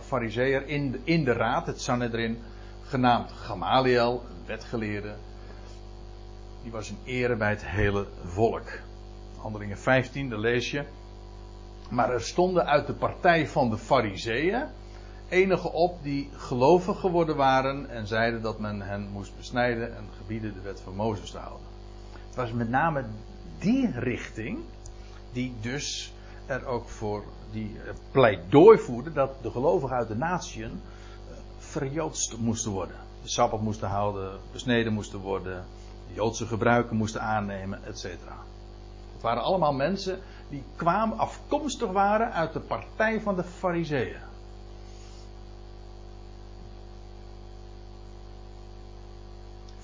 [0.00, 2.38] fariseer in, de, in de raad, het Sanhedrin,
[2.82, 5.14] genaamd Gamaliel, een wetgeleerde.
[6.62, 8.68] Die was een ere bij het hele volk.
[9.36, 10.84] Handelingen 15, daar lees je.
[11.90, 14.66] Maar er stonden uit de partij van de Fariseeën
[15.28, 20.54] enige op die gelovig geworden waren en zeiden dat men hen moest besnijden en gebieden
[20.54, 21.66] de wet van Mozes te houden.
[22.26, 23.04] Het was met name
[23.58, 24.58] die richting
[25.32, 26.12] die dus
[26.46, 27.76] er ook voor die
[28.10, 30.80] pleidooi voerde dat de gelovigen uit de natieën
[31.58, 32.96] verjoodst moesten worden.
[33.22, 35.64] De sabbat moesten houden, besneden moesten worden,
[36.08, 38.02] de Joodse gebruiken moesten aannemen, etc.
[39.12, 44.27] Het waren allemaal mensen die kwamen, afkomstig waren uit de partij van de Fariseeën.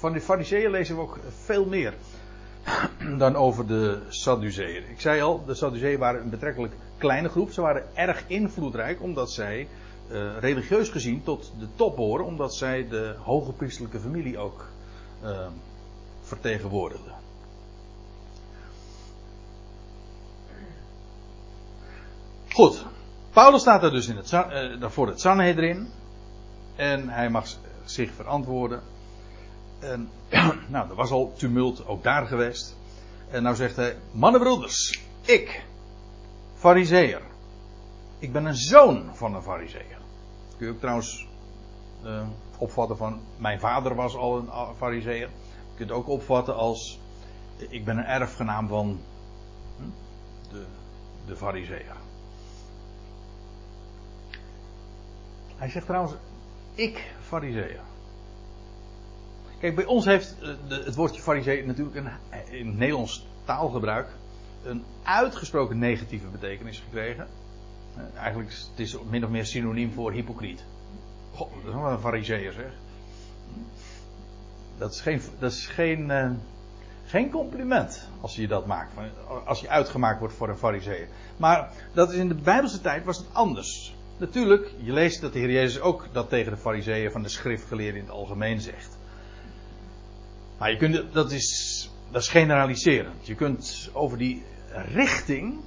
[0.05, 1.95] Van de Fariseeën lezen we ook veel meer
[3.19, 4.91] dan over de Sadduceeën.
[4.91, 7.53] Ik zei al, de Sadduceeën waren een betrekkelijk kleine groep.
[7.53, 9.69] Ze waren erg invloedrijk omdat zij
[10.11, 14.69] uh, religieus gezien tot de top horen, omdat zij de hoge priestelijke familie ook
[15.23, 15.47] uh,
[16.23, 17.13] vertegenwoordigden.
[22.51, 22.85] Goed,
[23.33, 25.89] Paulus staat er dus in het, uh, voor het Sanhedrin
[26.77, 27.47] en hij mag
[27.85, 28.93] zich verantwoorden.
[29.85, 30.11] En,
[30.69, 32.77] nou, er was al tumult ook daar geweest.
[33.31, 35.67] En nou zegt hij, mannenbroeders, ik,
[36.55, 37.21] fariseer,
[38.19, 39.99] ik ben een zoon van een fariseer.
[40.57, 41.27] Kun je ook trouwens
[42.05, 42.27] uh,
[42.59, 45.17] opvatten van mijn vader was al een fariseer.
[45.19, 47.01] Je kunt ook opvatten als
[47.57, 49.01] ik ben een erfgenaam van
[49.77, 49.83] hm,
[50.51, 50.65] de,
[51.27, 51.97] de fariseer.
[55.57, 56.15] Hij zegt trouwens,
[56.75, 57.81] ik fariseer.
[59.65, 60.49] Kijk, bij ons heeft eh,
[60.85, 64.09] het woordje fariseer natuurlijk in het Nederlands taalgebruik
[64.65, 67.27] een uitgesproken negatieve betekenis gekregen.
[67.97, 70.65] Eh, eigenlijk is het is min of meer synoniem voor hypocriet.
[71.35, 72.73] God, dat is wel een fariseer zeg.
[74.79, 76.31] Dat is geen, dat is geen, uh,
[77.07, 78.93] geen compliment als je dat maakt.
[79.45, 81.09] Als je uitgemaakt wordt voor een fariseer.
[81.37, 83.97] Maar dat is in de Bijbelse tijd was het anders.
[84.17, 88.01] Natuurlijk, je leest dat de Heer Jezus ook dat tegen de fariseeën van de schriftgeleerden
[88.01, 88.94] in het algemeen zegt.
[90.59, 93.27] Maar je kunt, dat is, dat is generaliserend.
[93.27, 94.43] Je kunt over die
[94.93, 95.63] richting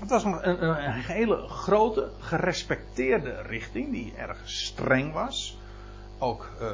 [0.00, 5.58] het was een, een, hele grote, gerespecteerde richting, die erg streng was.
[6.18, 6.50] Ook.
[6.60, 6.70] Uh,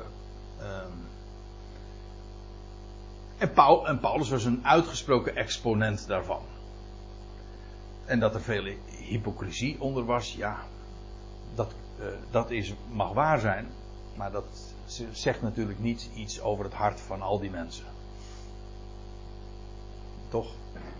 [3.39, 3.53] en,
[3.87, 6.43] en, Paulus was een uitgesproken exponent daarvan.
[8.05, 10.57] En dat er veel hypocrisie onder was, ja,
[11.55, 13.67] dat, uh, dat is, mag waar zijn.
[14.17, 14.75] Maar dat
[15.13, 17.85] zegt natuurlijk niet iets over het hart van al die mensen.
[20.29, 20.47] Toch?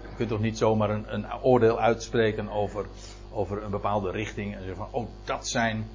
[0.03, 2.87] Je kunt toch niet zomaar een, een oordeel uitspreken over,
[3.33, 5.89] over een bepaalde richting en zeggen van, oh, dat zijn,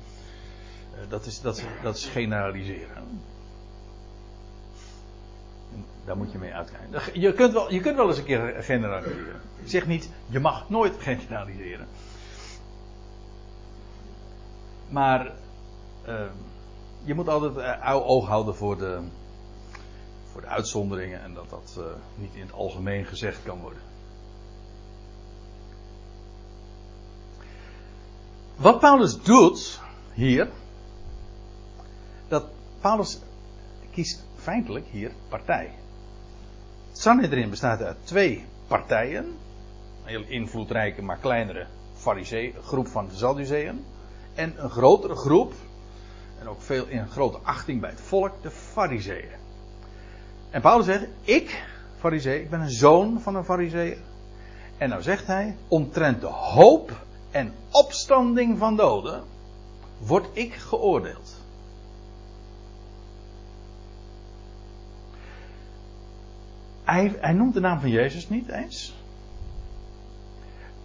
[0.93, 3.21] uh, dat, is, dat, dat is generaliseren.
[6.05, 7.21] Daar moet je mee uitkijken.
[7.21, 9.41] Je kunt, wel, je kunt wel eens een keer generaliseren.
[9.63, 11.87] Zeg niet, je mag nooit generaliseren.
[14.89, 15.31] Maar
[16.07, 16.21] uh,
[17.03, 18.99] je moet altijd uh, oog houden voor de,
[20.31, 21.83] voor de uitzonderingen en dat dat uh,
[22.15, 23.81] niet in het algemeen gezegd kan worden.
[28.55, 29.81] Wat Paulus doet
[30.13, 30.49] hier,
[32.27, 32.45] dat
[32.81, 33.19] Paulus
[33.91, 35.71] kiest feitelijk hier partij.
[36.91, 39.25] Sanhedrin bestaat uit twee partijen.
[39.25, 43.85] Een heel invloedrijke, maar kleinere farisee, groep van de Sadduceeën.
[44.33, 45.53] En een grotere groep,
[46.41, 49.39] en ook veel in grote achting bij het volk, de fariseeën.
[50.49, 51.63] En Paulus zegt, ik,
[51.99, 53.97] farisee, ik ben een zoon van een farisee.
[54.77, 59.23] En nou zegt hij, omtrent de hoop en opstanding van doden,
[59.97, 61.39] word ik geoordeeld.
[66.83, 68.95] Hij, hij noemt de naam van Jezus niet eens.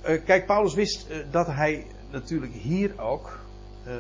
[0.09, 3.39] Uh, kijk, Paulus wist uh, dat hij natuurlijk hier ook,
[3.87, 3.95] uh,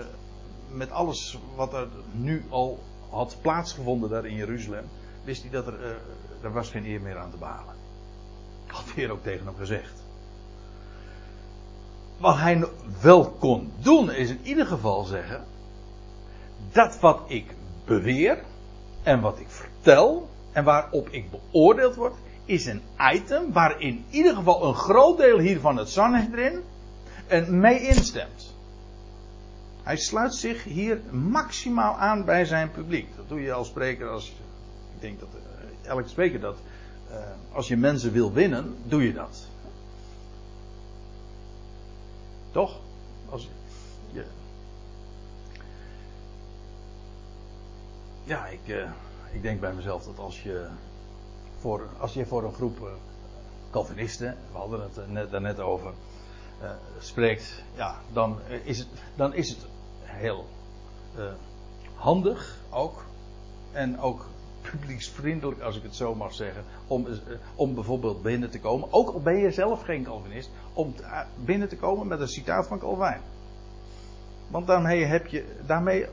[0.70, 2.78] met alles wat er nu al
[3.10, 4.84] had plaatsgevonden daar in Jeruzalem,
[5.24, 5.98] wist hij dat er,
[6.42, 7.74] er was geen eer meer aan te behalen.
[8.66, 10.04] Had de Heer ook tegen hem gezegd.
[12.18, 12.64] Wat hij
[13.00, 15.44] wel kon doen, is in ieder geval zeggen:
[16.72, 18.42] dat wat ik beweer
[19.02, 24.34] en wat ik vertel en waarop ik beoordeeld word, is een item waar in ieder
[24.34, 26.62] geval een groot deel hiervan het Sanhedrin
[27.26, 28.55] en mee instemt.
[29.86, 33.16] Hij sluit zich hier maximaal aan bij zijn publiek.
[33.16, 34.28] Dat doe je als spreker, als,
[34.94, 36.56] ik denk dat uh, elke spreker dat,
[37.10, 37.16] uh,
[37.52, 39.48] als je mensen wil winnen, doe je dat.
[42.50, 42.80] Toch?
[43.28, 43.48] Als.
[48.24, 48.90] Ja, ik, uh,
[49.32, 50.66] ik denk bij mezelf dat als je
[51.58, 52.88] voor, als je voor een groep
[53.70, 55.92] Calvinisten, we hadden het net, daarnet over,
[56.98, 59.66] spreekt, ja, dan is het, dan is het
[60.16, 60.46] heel
[61.94, 63.04] handig ook.
[63.72, 64.26] En ook
[64.60, 67.06] publieksvriendelijk, als ik het zo mag zeggen, om,
[67.54, 70.94] om bijvoorbeeld binnen te komen, ook al ben je zelf geen Calvinist, om
[71.44, 73.20] binnen te komen met een citaat van Calvijn.
[74.48, 76.06] Want daarmee heb je, daarmee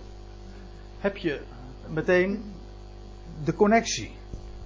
[1.00, 1.42] heb je
[1.88, 2.54] meteen
[3.44, 4.12] de connectie.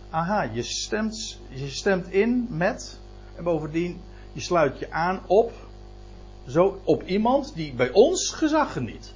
[0.09, 2.99] Aha, je stemt, je stemt in met,
[3.35, 4.01] en bovendien,
[4.33, 5.51] je sluit je aan op,
[6.47, 9.13] zo, op iemand die bij ons gezag geniet.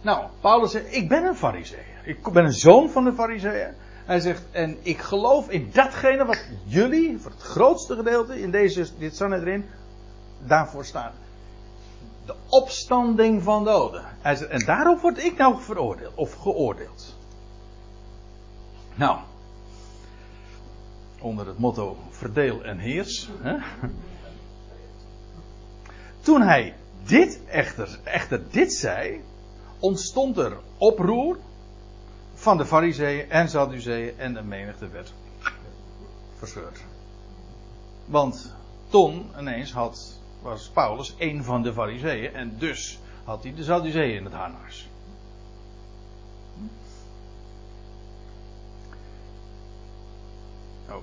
[0.00, 1.84] Nou, Paulus zegt, ik ben een fariseer.
[2.04, 3.74] Ik ben een zoon van een fariseer.
[4.04, 8.86] Hij zegt, en ik geloof in datgene wat jullie, voor het grootste gedeelte in deze,
[8.98, 9.64] dit Sanhedrin,
[10.46, 11.12] daarvoor staan.
[12.26, 14.04] De opstanding van doden.
[14.20, 17.16] Hij zegt, en daarop word ik nou veroordeeld, of geoordeeld.
[18.94, 19.18] Nou,
[21.20, 23.30] onder het motto verdeel en heers.
[23.40, 23.56] Hè?
[26.20, 29.22] Toen hij dit echter, echter dit zei,
[29.80, 31.38] ontstond er oproer
[32.34, 35.12] van de fariseeën en sadduceeën en de menigte werd
[36.38, 36.80] verscheurd.
[38.04, 38.54] Want
[38.88, 44.16] toen ineens had, was Paulus een van de fariseeën en dus had hij de sadduceeën
[44.16, 44.88] in het harnas.
[50.88, 51.02] Oh.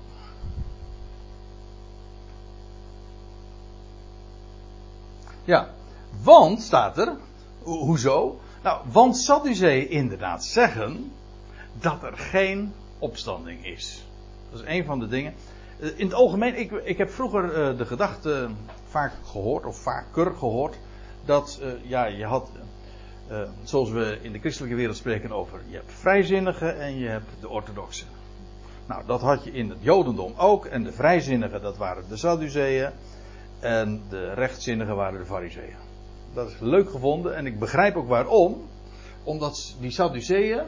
[5.44, 5.70] Ja,
[6.24, 7.18] want staat er,
[7.64, 8.40] hoezo?
[8.68, 11.12] Nou, want Sadduceeën inderdaad zeggen
[11.74, 14.06] dat er geen opstanding is.
[14.52, 15.34] Dat is een van de dingen.
[15.80, 18.50] Eh, in het algemeen, ik, ik heb vroeger uh, de gedachte
[18.88, 20.78] vaak gehoord, of vaker gehoord,
[21.26, 22.50] dat uh, ja, je had,
[23.64, 27.50] zoals we in de christelijke wereld spreken over, je hebt vrijzinnigen en je hebt de
[27.50, 28.08] orthodoxen.
[28.88, 32.92] Nou, dat had je in het Jodendom ook, en de vrijzinnigen dat waren de Sadduceeën,
[33.60, 35.87] en de rechtzinnigen waren de Fariseeën.
[36.34, 38.62] Dat is leuk gevonden en ik begrijp ook waarom,
[39.24, 40.64] omdat die Sadduceeën,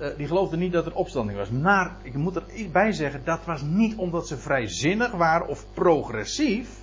[0.00, 1.50] uh, die geloofden niet dat er opstanding was.
[1.50, 6.80] Maar ik moet er bij zeggen, dat was niet omdat ze vrijzinnig waren of progressief.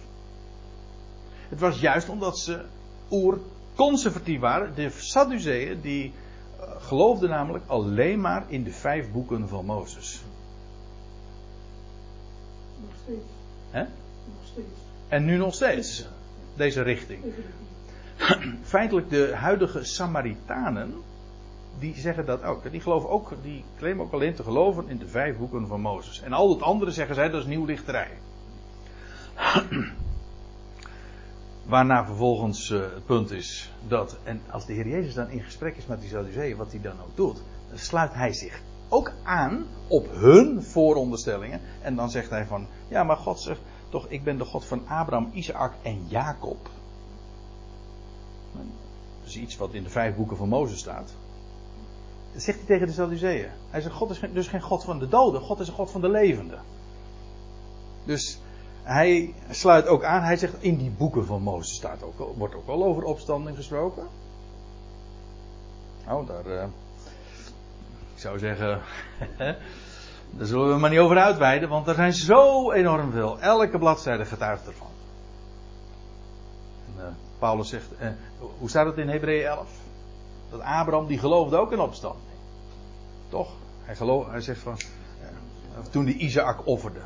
[1.50, 2.62] Het was juist omdat ze
[3.12, 4.76] oer-conservatief waren.
[4.76, 6.14] De Sadduceeën die
[6.60, 10.22] uh, geloofden namelijk alleen maar in de vijf boeken van Mozes.
[12.82, 13.32] Nog steeds.
[13.70, 13.82] Hè?
[13.82, 14.80] Nog steeds.
[15.08, 16.08] En nu nog steeds.
[16.56, 17.24] Deze richting.
[18.64, 20.94] Feitelijk de huidige Samaritanen
[21.80, 22.72] die zeggen dat ook.
[22.72, 26.22] Die geloven ook, die claimen ook alleen te geloven in de vijf boeken van Mozes.
[26.22, 28.12] En al het andere zeggen zij dat is nieuwlichterij.
[31.66, 35.78] Waarna vervolgens uh, het punt is dat, en als de Heer Jezus dan in gesprek
[35.78, 39.66] is met die Sadduceeën, wat hij dan ook doet, dan sluit hij zich ook aan
[39.88, 41.62] op hun vooronderstellingen.
[41.82, 44.88] En dan zegt hij van, ja maar God zegt toch, ik ben de God van
[44.88, 46.70] Abraham, Isaac en Jacob.
[49.20, 51.14] Dat is iets wat in de vijf boeken van Mozes staat.
[52.34, 53.50] Dat zegt hij tegen de Sadduceeën.
[53.70, 56.02] Hij zegt, God is dus geen God van de doden, God is een God van
[56.02, 56.62] de levenden.
[58.04, 58.40] Dus
[58.84, 62.66] hij sluit ook aan, hij zegt, in die boeken van Mozes staat ook, wordt ook
[62.66, 64.08] wel over opstanding gesproken.
[66.06, 66.46] Nou, daar.
[66.46, 66.64] Uh,
[68.14, 68.82] ik zou zeggen.
[70.38, 73.40] daar zullen we maar niet over uitweiden, want er zijn zo enorm veel.
[73.40, 74.92] Elke bladzijde getuigt ervan.
[76.86, 77.06] En, uh,
[77.40, 77.88] Paulus zegt.
[78.02, 78.08] Uh,
[78.60, 79.70] hoe staat het in Hebreeën 11?
[80.50, 82.24] Dat Abraham die geloofde ook in opstanding.
[83.30, 83.50] Toch?
[83.84, 84.78] Hij, geloof, hij zegt van.
[85.92, 87.02] toen die Isaac offerde.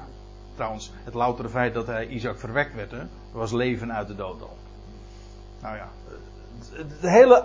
[0.55, 4.41] Trouwens, het loutere feit dat hij Isaac verwekt werd, hè, was leven uit de dood
[4.41, 4.57] al.
[5.61, 5.89] Nou ja,
[7.01, 7.43] de hele,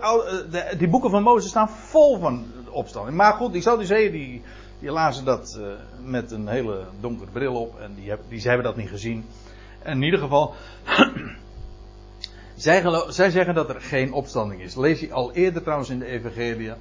[0.50, 3.16] de, die boeken van Mozes staan vol van opstanding.
[3.16, 4.42] Maar goed, die Sadduceeën die,
[4.78, 5.66] die lazen dat uh,
[6.02, 7.80] met een hele donkere bril op.
[7.80, 9.24] En die, heb, die ze hebben dat niet gezien.
[9.82, 10.54] En in ieder geval,
[12.58, 14.74] zij, zij, zeggen dat er geen opstanding is.
[14.74, 16.72] Lees je al eerder trouwens in de Evangelie.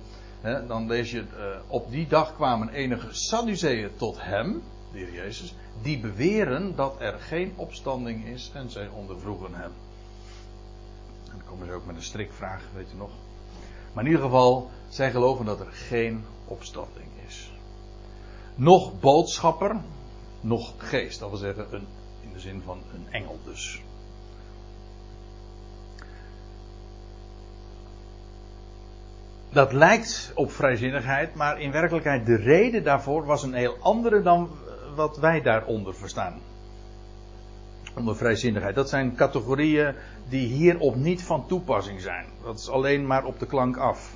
[0.41, 1.25] Hè, dan lees je, uh,
[1.67, 4.61] op die dag kwamen enige Sadduceeën tot hem,
[4.91, 5.55] de Jezus.
[5.82, 8.51] Die beweren dat er geen opstanding is.
[8.53, 9.71] En zij ondervroegen hem
[11.47, 13.09] komen ze ook met een strikvraag, weet je nog.
[13.93, 17.51] Maar in ieder geval, zij geloven dat er geen opstanding is.
[18.55, 19.75] Nog boodschapper,
[20.41, 21.19] nog geest.
[21.19, 21.88] Dat wil zeggen, een,
[22.21, 23.82] in de zin van een engel dus.
[29.50, 34.50] Dat lijkt op vrijzinnigheid, maar in werkelijkheid de reden daarvoor was een heel andere dan
[34.95, 36.39] wat wij daaronder verstaan
[37.98, 38.76] onder vrijzinnigheid.
[38.76, 39.95] Dat zijn categorieën
[40.30, 42.26] die hierop niet van toepassing zijn.
[42.43, 44.16] Dat is alleen maar op de klank af.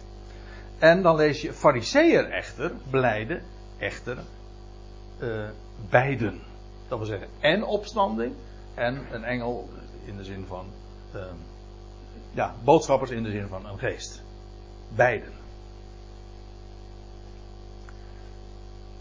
[0.80, 3.42] En dan lees je Fariseer echter, beleiden
[3.78, 4.18] echter
[5.20, 5.50] uh,
[5.90, 6.42] beiden.
[6.88, 8.34] Dat wil zeggen en opstanding
[8.76, 9.70] en een engel
[10.06, 10.66] in de zin van
[11.16, 11.22] uh,
[12.32, 14.24] ja, boodschappers in de zin van een geest.
[14.96, 15.32] Beiden.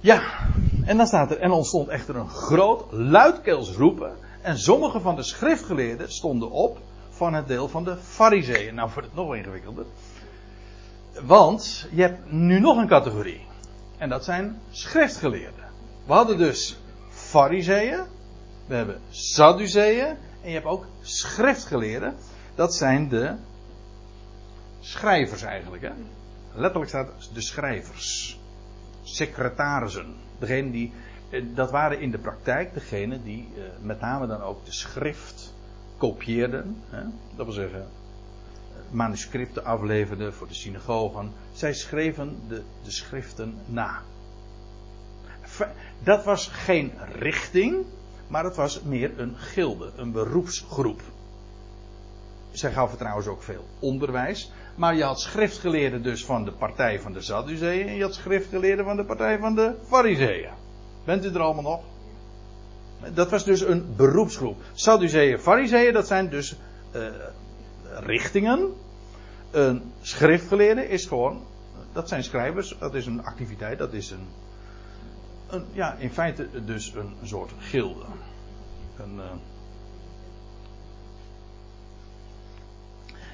[0.00, 0.22] Ja,
[0.84, 5.22] en dan staat er, en ontstond echter een groot luidkeels roepen en sommige van de
[5.22, 6.78] schriftgeleerden stonden op
[7.10, 8.74] van het deel van de fariseeën.
[8.74, 9.84] Nou wordt het nog ingewikkelder.
[11.26, 13.46] Want je hebt nu nog een categorie.
[13.98, 15.64] En dat zijn schriftgeleerden.
[16.06, 16.80] We hadden dus
[17.10, 18.00] fariseeën.
[18.66, 20.06] We hebben sadduceeën.
[20.42, 22.14] En je hebt ook schriftgeleerden.
[22.54, 23.34] Dat zijn de
[24.80, 25.82] schrijvers eigenlijk.
[25.82, 25.92] Hè?
[26.54, 28.38] Letterlijk staat de schrijvers.
[29.02, 30.14] Secretarissen.
[30.38, 30.92] Degene die
[31.30, 35.54] eh, dat waren in de praktijk degenen die eh, met name dan ook de schrift
[35.96, 36.76] kopieerden.
[36.88, 37.02] Hè?
[37.36, 37.88] Dat wil zeggen,
[38.90, 41.32] manuscripten afleverden voor de synagogen.
[41.52, 44.02] Zij schreven de, de schriften na.
[46.02, 47.84] Dat was geen richting,
[48.26, 51.02] maar het was meer een gilde, een beroepsgroep.
[52.50, 54.52] Zij gaven trouwens ook veel onderwijs.
[54.80, 58.84] Maar je had schriftgeleerden dus van de partij van de Sadduceeën en je had schriftgeleerden
[58.84, 60.50] van de partij van de Fariseeën.
[61.04, 61.82] Bent u er allemaal nog?
[63.14, 64.56] Dat was dus een beroepsgroep.
[64.72, 66.56] Sadduceeën, Fariseeën, dat zijn dus
[66.96, 67.02] uh,
[67.94, 68.72] richtingen.
[69.50, 71.42] Een schriftgeleerde is gewoon,
[71.92, 74.28] dat zijn schrijvers, dat is een activiteit, dat is een,
[75.50, 78.04] een ja, in feite dus een soort gilde.
[78.98, 79.24] Een, uh,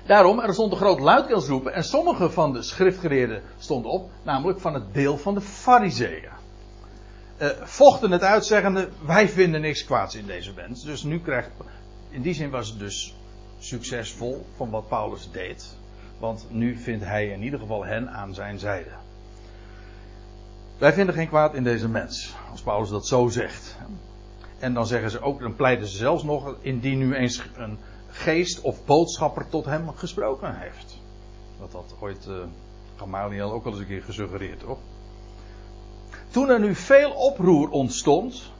[0.07, 4.74] Daarom, er stond een groot luidkeelsroepen en sommige van de schriftgeleerden stonden op, namelijk van
[4.74, 6.36] het deel van de fariseeën
[7.38, 10.84] uh, vochten het uit, zeggende: Wij vinden niks kwaads in deze wens.
[10.84, 11.50] Dus nu krijgt.
[12.11, 13.14] In die zin was het dus
[13.59, 15.76] succesvol van wat Paulus deed.
[16.18, 18.90] Want nu vindt hij in ieder geval hen aan zijn zijde.
[20.78, 22.34] Wij vinden geen kwaad in deze mens.
[22.50, 23.76] Als Paulus dat zo zegt.
[24.59, 27.78] En dan zeggen ze ook, dan pleiten ze zelfs nog, indien nu eens een
[28.16, 30.98] geest of boodschapper tot hem gesproken heeft.
[31.58, 32.36] Dat had ooit uh,
[32.96, 34.78] Gamaliel ook al eens een keer gesuggereerd, toch?
[36.30, 38.50] Toen er nu veel oproer ontstond,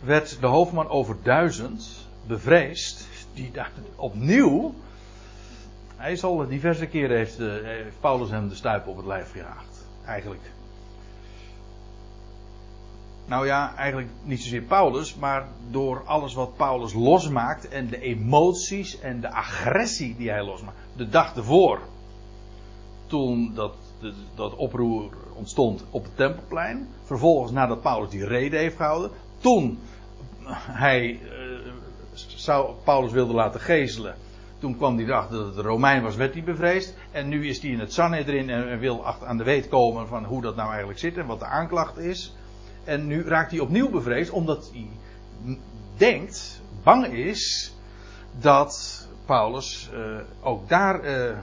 [0.00, 4.74] werd de hoofdman over duizend bevreesd, die daar opnieuw,
[5.96, 9.30] hij is al diverse keren heeft, eh, heeft Paulus hem de stuip op het lijf
[9.30, 9.86] gejaagd.
[10.04, 10.42] Eigenlijk.
[13.30, 19.00] Nou ja, eigenlijk niet zozeer Paulus, maar door alles wat Paulus losmaakt en de emoties
[19.00, 20.76] en de agressie die hij losmaakt.
[20.96, 21.80] De dag ervoor,
[23.06, 23.74] toen dat,
[24.34, 26.88] dat oproer ontstond op het Tempelplein.
[27.04, 29.10] Vervolgens, nadat Paulus die reden heeft gehouden.
[29.38, 29.78] Toen
[30.84, 31.20] hij uh,
[32.14, 34.14] zou, Paulus wilde laten gezelen.
[34.58, 36.94] Toen kwam hij erachter dat het een Romein was, werd hij bevreesd.
[37.10, 40.42] En nu is hij in het Sanhedrin en wil aan de weet komen van hoe
[40.42, 42.34] dat nou eigenlijk zit en wat de aanklacht is.
[42.84, 44.88] En nu raakt hij opnieuw bevreesd omdat hij
[45.96, 47.74] denkt, bang is,
[48.40, 51.04] dat Paulus uh, ook daar.
[51.04, 51.36] Uh,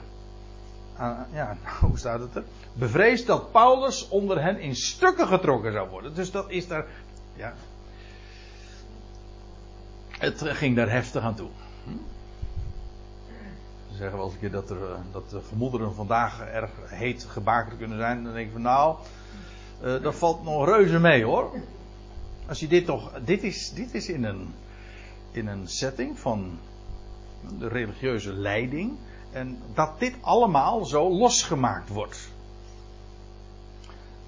[1.32, 2.44] ja, hoe staat het er?
[2.72, 6.14] bevreesd dat Paulus onder hen in stukken getrokken zou worden.
[6.14, 6.86] Dus dat is daar.
[7.34, 7.54] Ja.
[10.08, 11.48] Het ging daar heftig aan toe.
[11.84, 11.90] Hm?
[13.98, 17.78] zeggen wel eens een keer dat, er, eh, dat de gemoederen vandaag erg heet gebakerd
[17.78, 18.24] kunnen zijn.
[18.24, 18.96] Dan denk ik van nou,
[19.82, 21.50] uh, dat valt nog reuze mee hoor.
[22.48, 23.12] Als je dit toch.
[23.24, 24.54] Dit is, dit is in, een,
[25.30, 26.58] in een setting van
[27.58, 28.96] de religieuze leiding.
[29.32, 32.30] En dat dit allemaal zo losgemaakt wordt.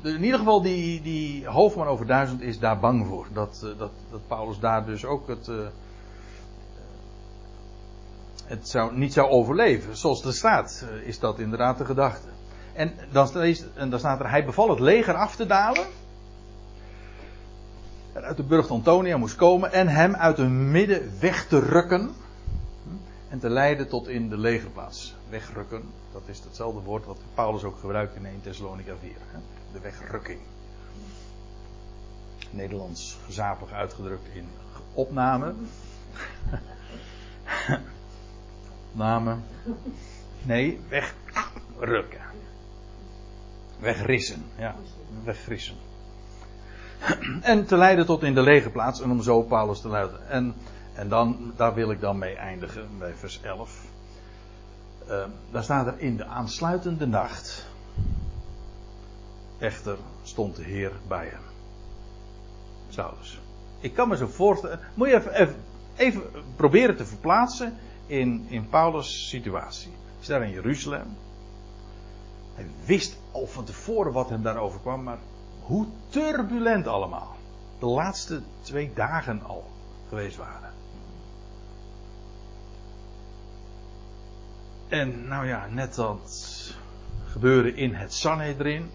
[0.03, 3.27] in ieder geval, die, die hoofdman over duizend is daar bang voor.
[3.33, 5.49] Dat, uh, dat, dat Paulus daar dus ook het.
[5.49, 5.67] Uh,
[8.45, 9.97] het zou, niet zou overleven.
[9.97, 12.29] Zoals er staat, is dat inderdaad de gedachte.
[12.81, 12.93] En
[13.91, 15.87] dan, staat er: Hij beval het leger af te dalen.
[18.13, 22.15] En uit de burcht Antonia moest komen en hem uit hun midden weg te rukken.
[23.29, 25.15] En te leiden tot in de legerplaats.
[25.29, 29.11] Wegrukken, dat is hetzelfde woord wat Paulus ook gebruikt in 1 Thessalonica 4.
[29.11, 29.39] Hè?
[29.73, 30.41] De wegrukking.
[32.51, 34.49] Nederlands gezapig uitgedrukt in
[34.95, 35.55] opname.
[38.93, 39.45] Namen.
[40.43, 42.30] Nee, wegrukken.
[43.81, 44.75] Wegrissen, ja.
[45.25, 45.77] Wegrissen.
[47.43, 50.29] En te leiden tot in de legerplaats en om zo Paulus te luiden.
[50.29, 50.55] En,
[50.95, 53.85] en dan, daar wil ik dan mee eindigen, bij vers 11.
[55.09, 57.67] Uh, daar staat er in de aansluitende nacht.
[59.59, 61.43] Echter stond de Heer bij hem.
[62.89, 63.41] Saulus.
[63.81, 64.81] Ik kan me zo voorstellen.
[64.95, 65.55] Moet je even, even,
[65.97, 66.23] even
[66.57, 69.91] proberen te verplaatsen in, in Paulus' situatie.
[69.91, 71.17] Hij is daar in Jeruzalem.
[72.61, 75.19] Hij wist al van tevoren wat hem daarover kwam, maar
[75.63, 77.37] hoe turbulent allemaal.
[77.79, 79.71] De laatste twee dagen al
[80.09, 80.73] geweest waren.
[84.89, 86.75] En nou ja, net dat
[87.25, 88.91] gebeuren in het Sanhedrin.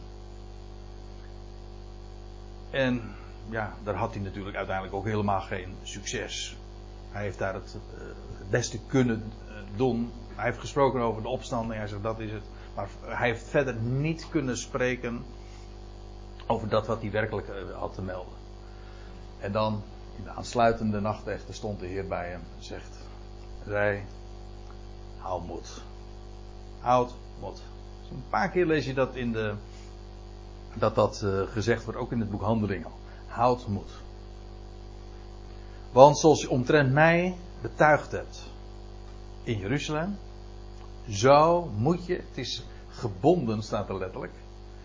[2.70, 3.16] En
[3.50, 6.58] ja, daar had hij natuurlijk uiteindelijk ook helemaal geen succes.
[7.12, 7.78] Hij heeft daar het,
[8.38, 9.32] het beste kunnen
[9.76, 10.12] doen.
[10.36, 11.80] Hij heeft gesproken over de opstanding.
[11.80, 12.44] Hij zegt dat is het.
[12.76, 15.26] Maar hij heeft verder niet kunnen spreken
[16.48, 18.34] over dat wat hij werkelijk had te melden.
[19.40, 19.84] En dan
[20.18, 22.98] in de aansluitende nacht echter stond de Heer bij hem en zegt:
[23.66, 24.06] Zij,
[25.18, 25.82] hou moed.
[26.80, 27.62] Houd moed.
[28.02, 29.54] Dus een paar keer lees je dat in de.
[30.74, 32.92] Dat dat uh, gezegd wordt, ook in het boek Handelingen.
[33.28, 33.92] Houd moed.
[35.92, 38.50] Want zoals je omtrent mij betuigd hebt
[39.44, 40.18] in Jeruzalem,
[41.10, 44.34] zo moet je, het is gebonden staat er letterlijk,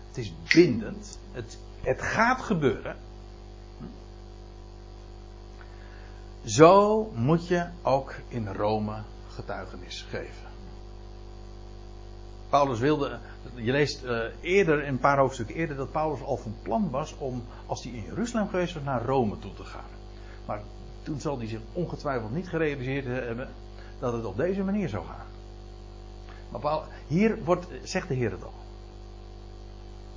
[0.07, 2.95] het is bindend, het, het gaat gebeuren.
[6.43, 10.49] Zo moet je ook in Rome getuigenis geven.
[12.49, 13.19] Paulus wilde,
[13.55, 17.43] je leest uh, eerder, een paar hoofdstukken eerder, dat Paulus al van plan was om,
[17.65, 19.89] als hij in Jeruzalem geweest was, naar Rome toe te gaan.
[20.45, 20.61] Maar
[21.03, 23.49] toen zal hij zich ongetwijfeld niet gerealiseerd hebben
[23.99, 25.30] dat het op deze manier zou gaan.
[26.59, 28.53] Paul, hier wordt, zegt de Heer het al.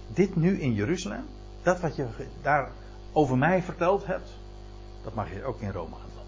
[0.09, 1.24] Dit nu in Jeruzalem,
[1.62, 2.07] dat wat je
[2.43, 2.70] daar
[3.12, 4.30] over mij verteld hebt,
[5.05, 6.24] dat mag je ook in Rome gaan doen.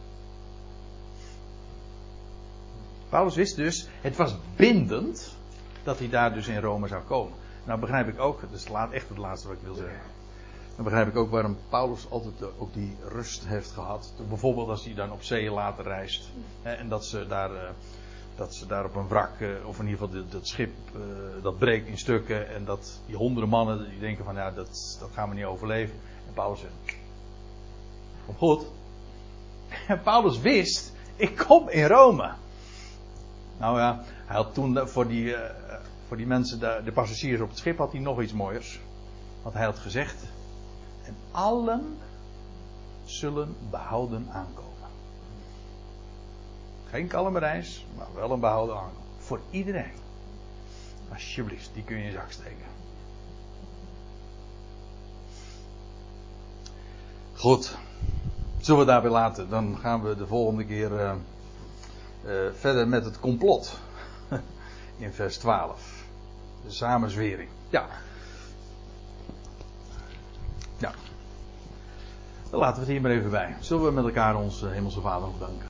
[3.09, 5.37] Paulus wist dus, het was bindend
[5.83, 7.35] dat hij daar dus in Rome zou komen.
[7.65, 10.01] Nou begrijp ik ook, dat is echt het laatste wat ik wil zeggen.
[10.77, 14.13] Dan begrijp ik ook waarom Paulus altijd ook die rust heeft gehad.
[14.29, 16.31] Bijvoorbeeld als hij dan op zee later reist.
[16.63, 17.61] Hè, en dat ze daar, uh,
[18.37, 21.03] dat ze daar op een wrak, uh, of in ieder geval dat schip, uh,
[21.43, 22.49] dat breekt in stukken.
[22.49, 25.95] En dat die honderden mannen die denken van ja, dat, dat gaan we niet overleven.
[26.27, 26.99] En Paulus zegt,
[28.27, 28.67] kom goed.
[29.89, 32.35] En Paulus wist, ik kom in Rome.
[33.59, 35.35] Nou ja, hij had toen voor die,
[36.07, 38.81] voor die mensen, de passagiers op het schip, had hij nog iets mooiers.
[39.43, 40.23] Want hij had gezegd,
[41.05, 41.99] en allen
[43.05, 44.66] zullen behouden aankomen.
[46.91, 49.03] Geen kalme reis, maar wel een behouden aankomen.
[49.19, 49.93] Voor iedereen.
[51.13, 52.67] Alsjeblieft, die kun je in je zak steken.
[57.35, 57.77] Goed.
[58.61, 59.49] Zullen we daarbij laten?
[59.49, 61.13] Dan gaan we de volgende keer uh,
[62.25, 63.79] uh, verder met het complot.
[64.99, 66.05] In vers 12.
[66.65, 67.49] De samenzwering.
[67.69, 67.87] Ja.
[70.79, 70.93] Ja.
[72.51, 73.57] Dan laten we het hier maar even bij.
[73.61, 75.65] Zullen we met elkaar onze Hemelse Vader danken?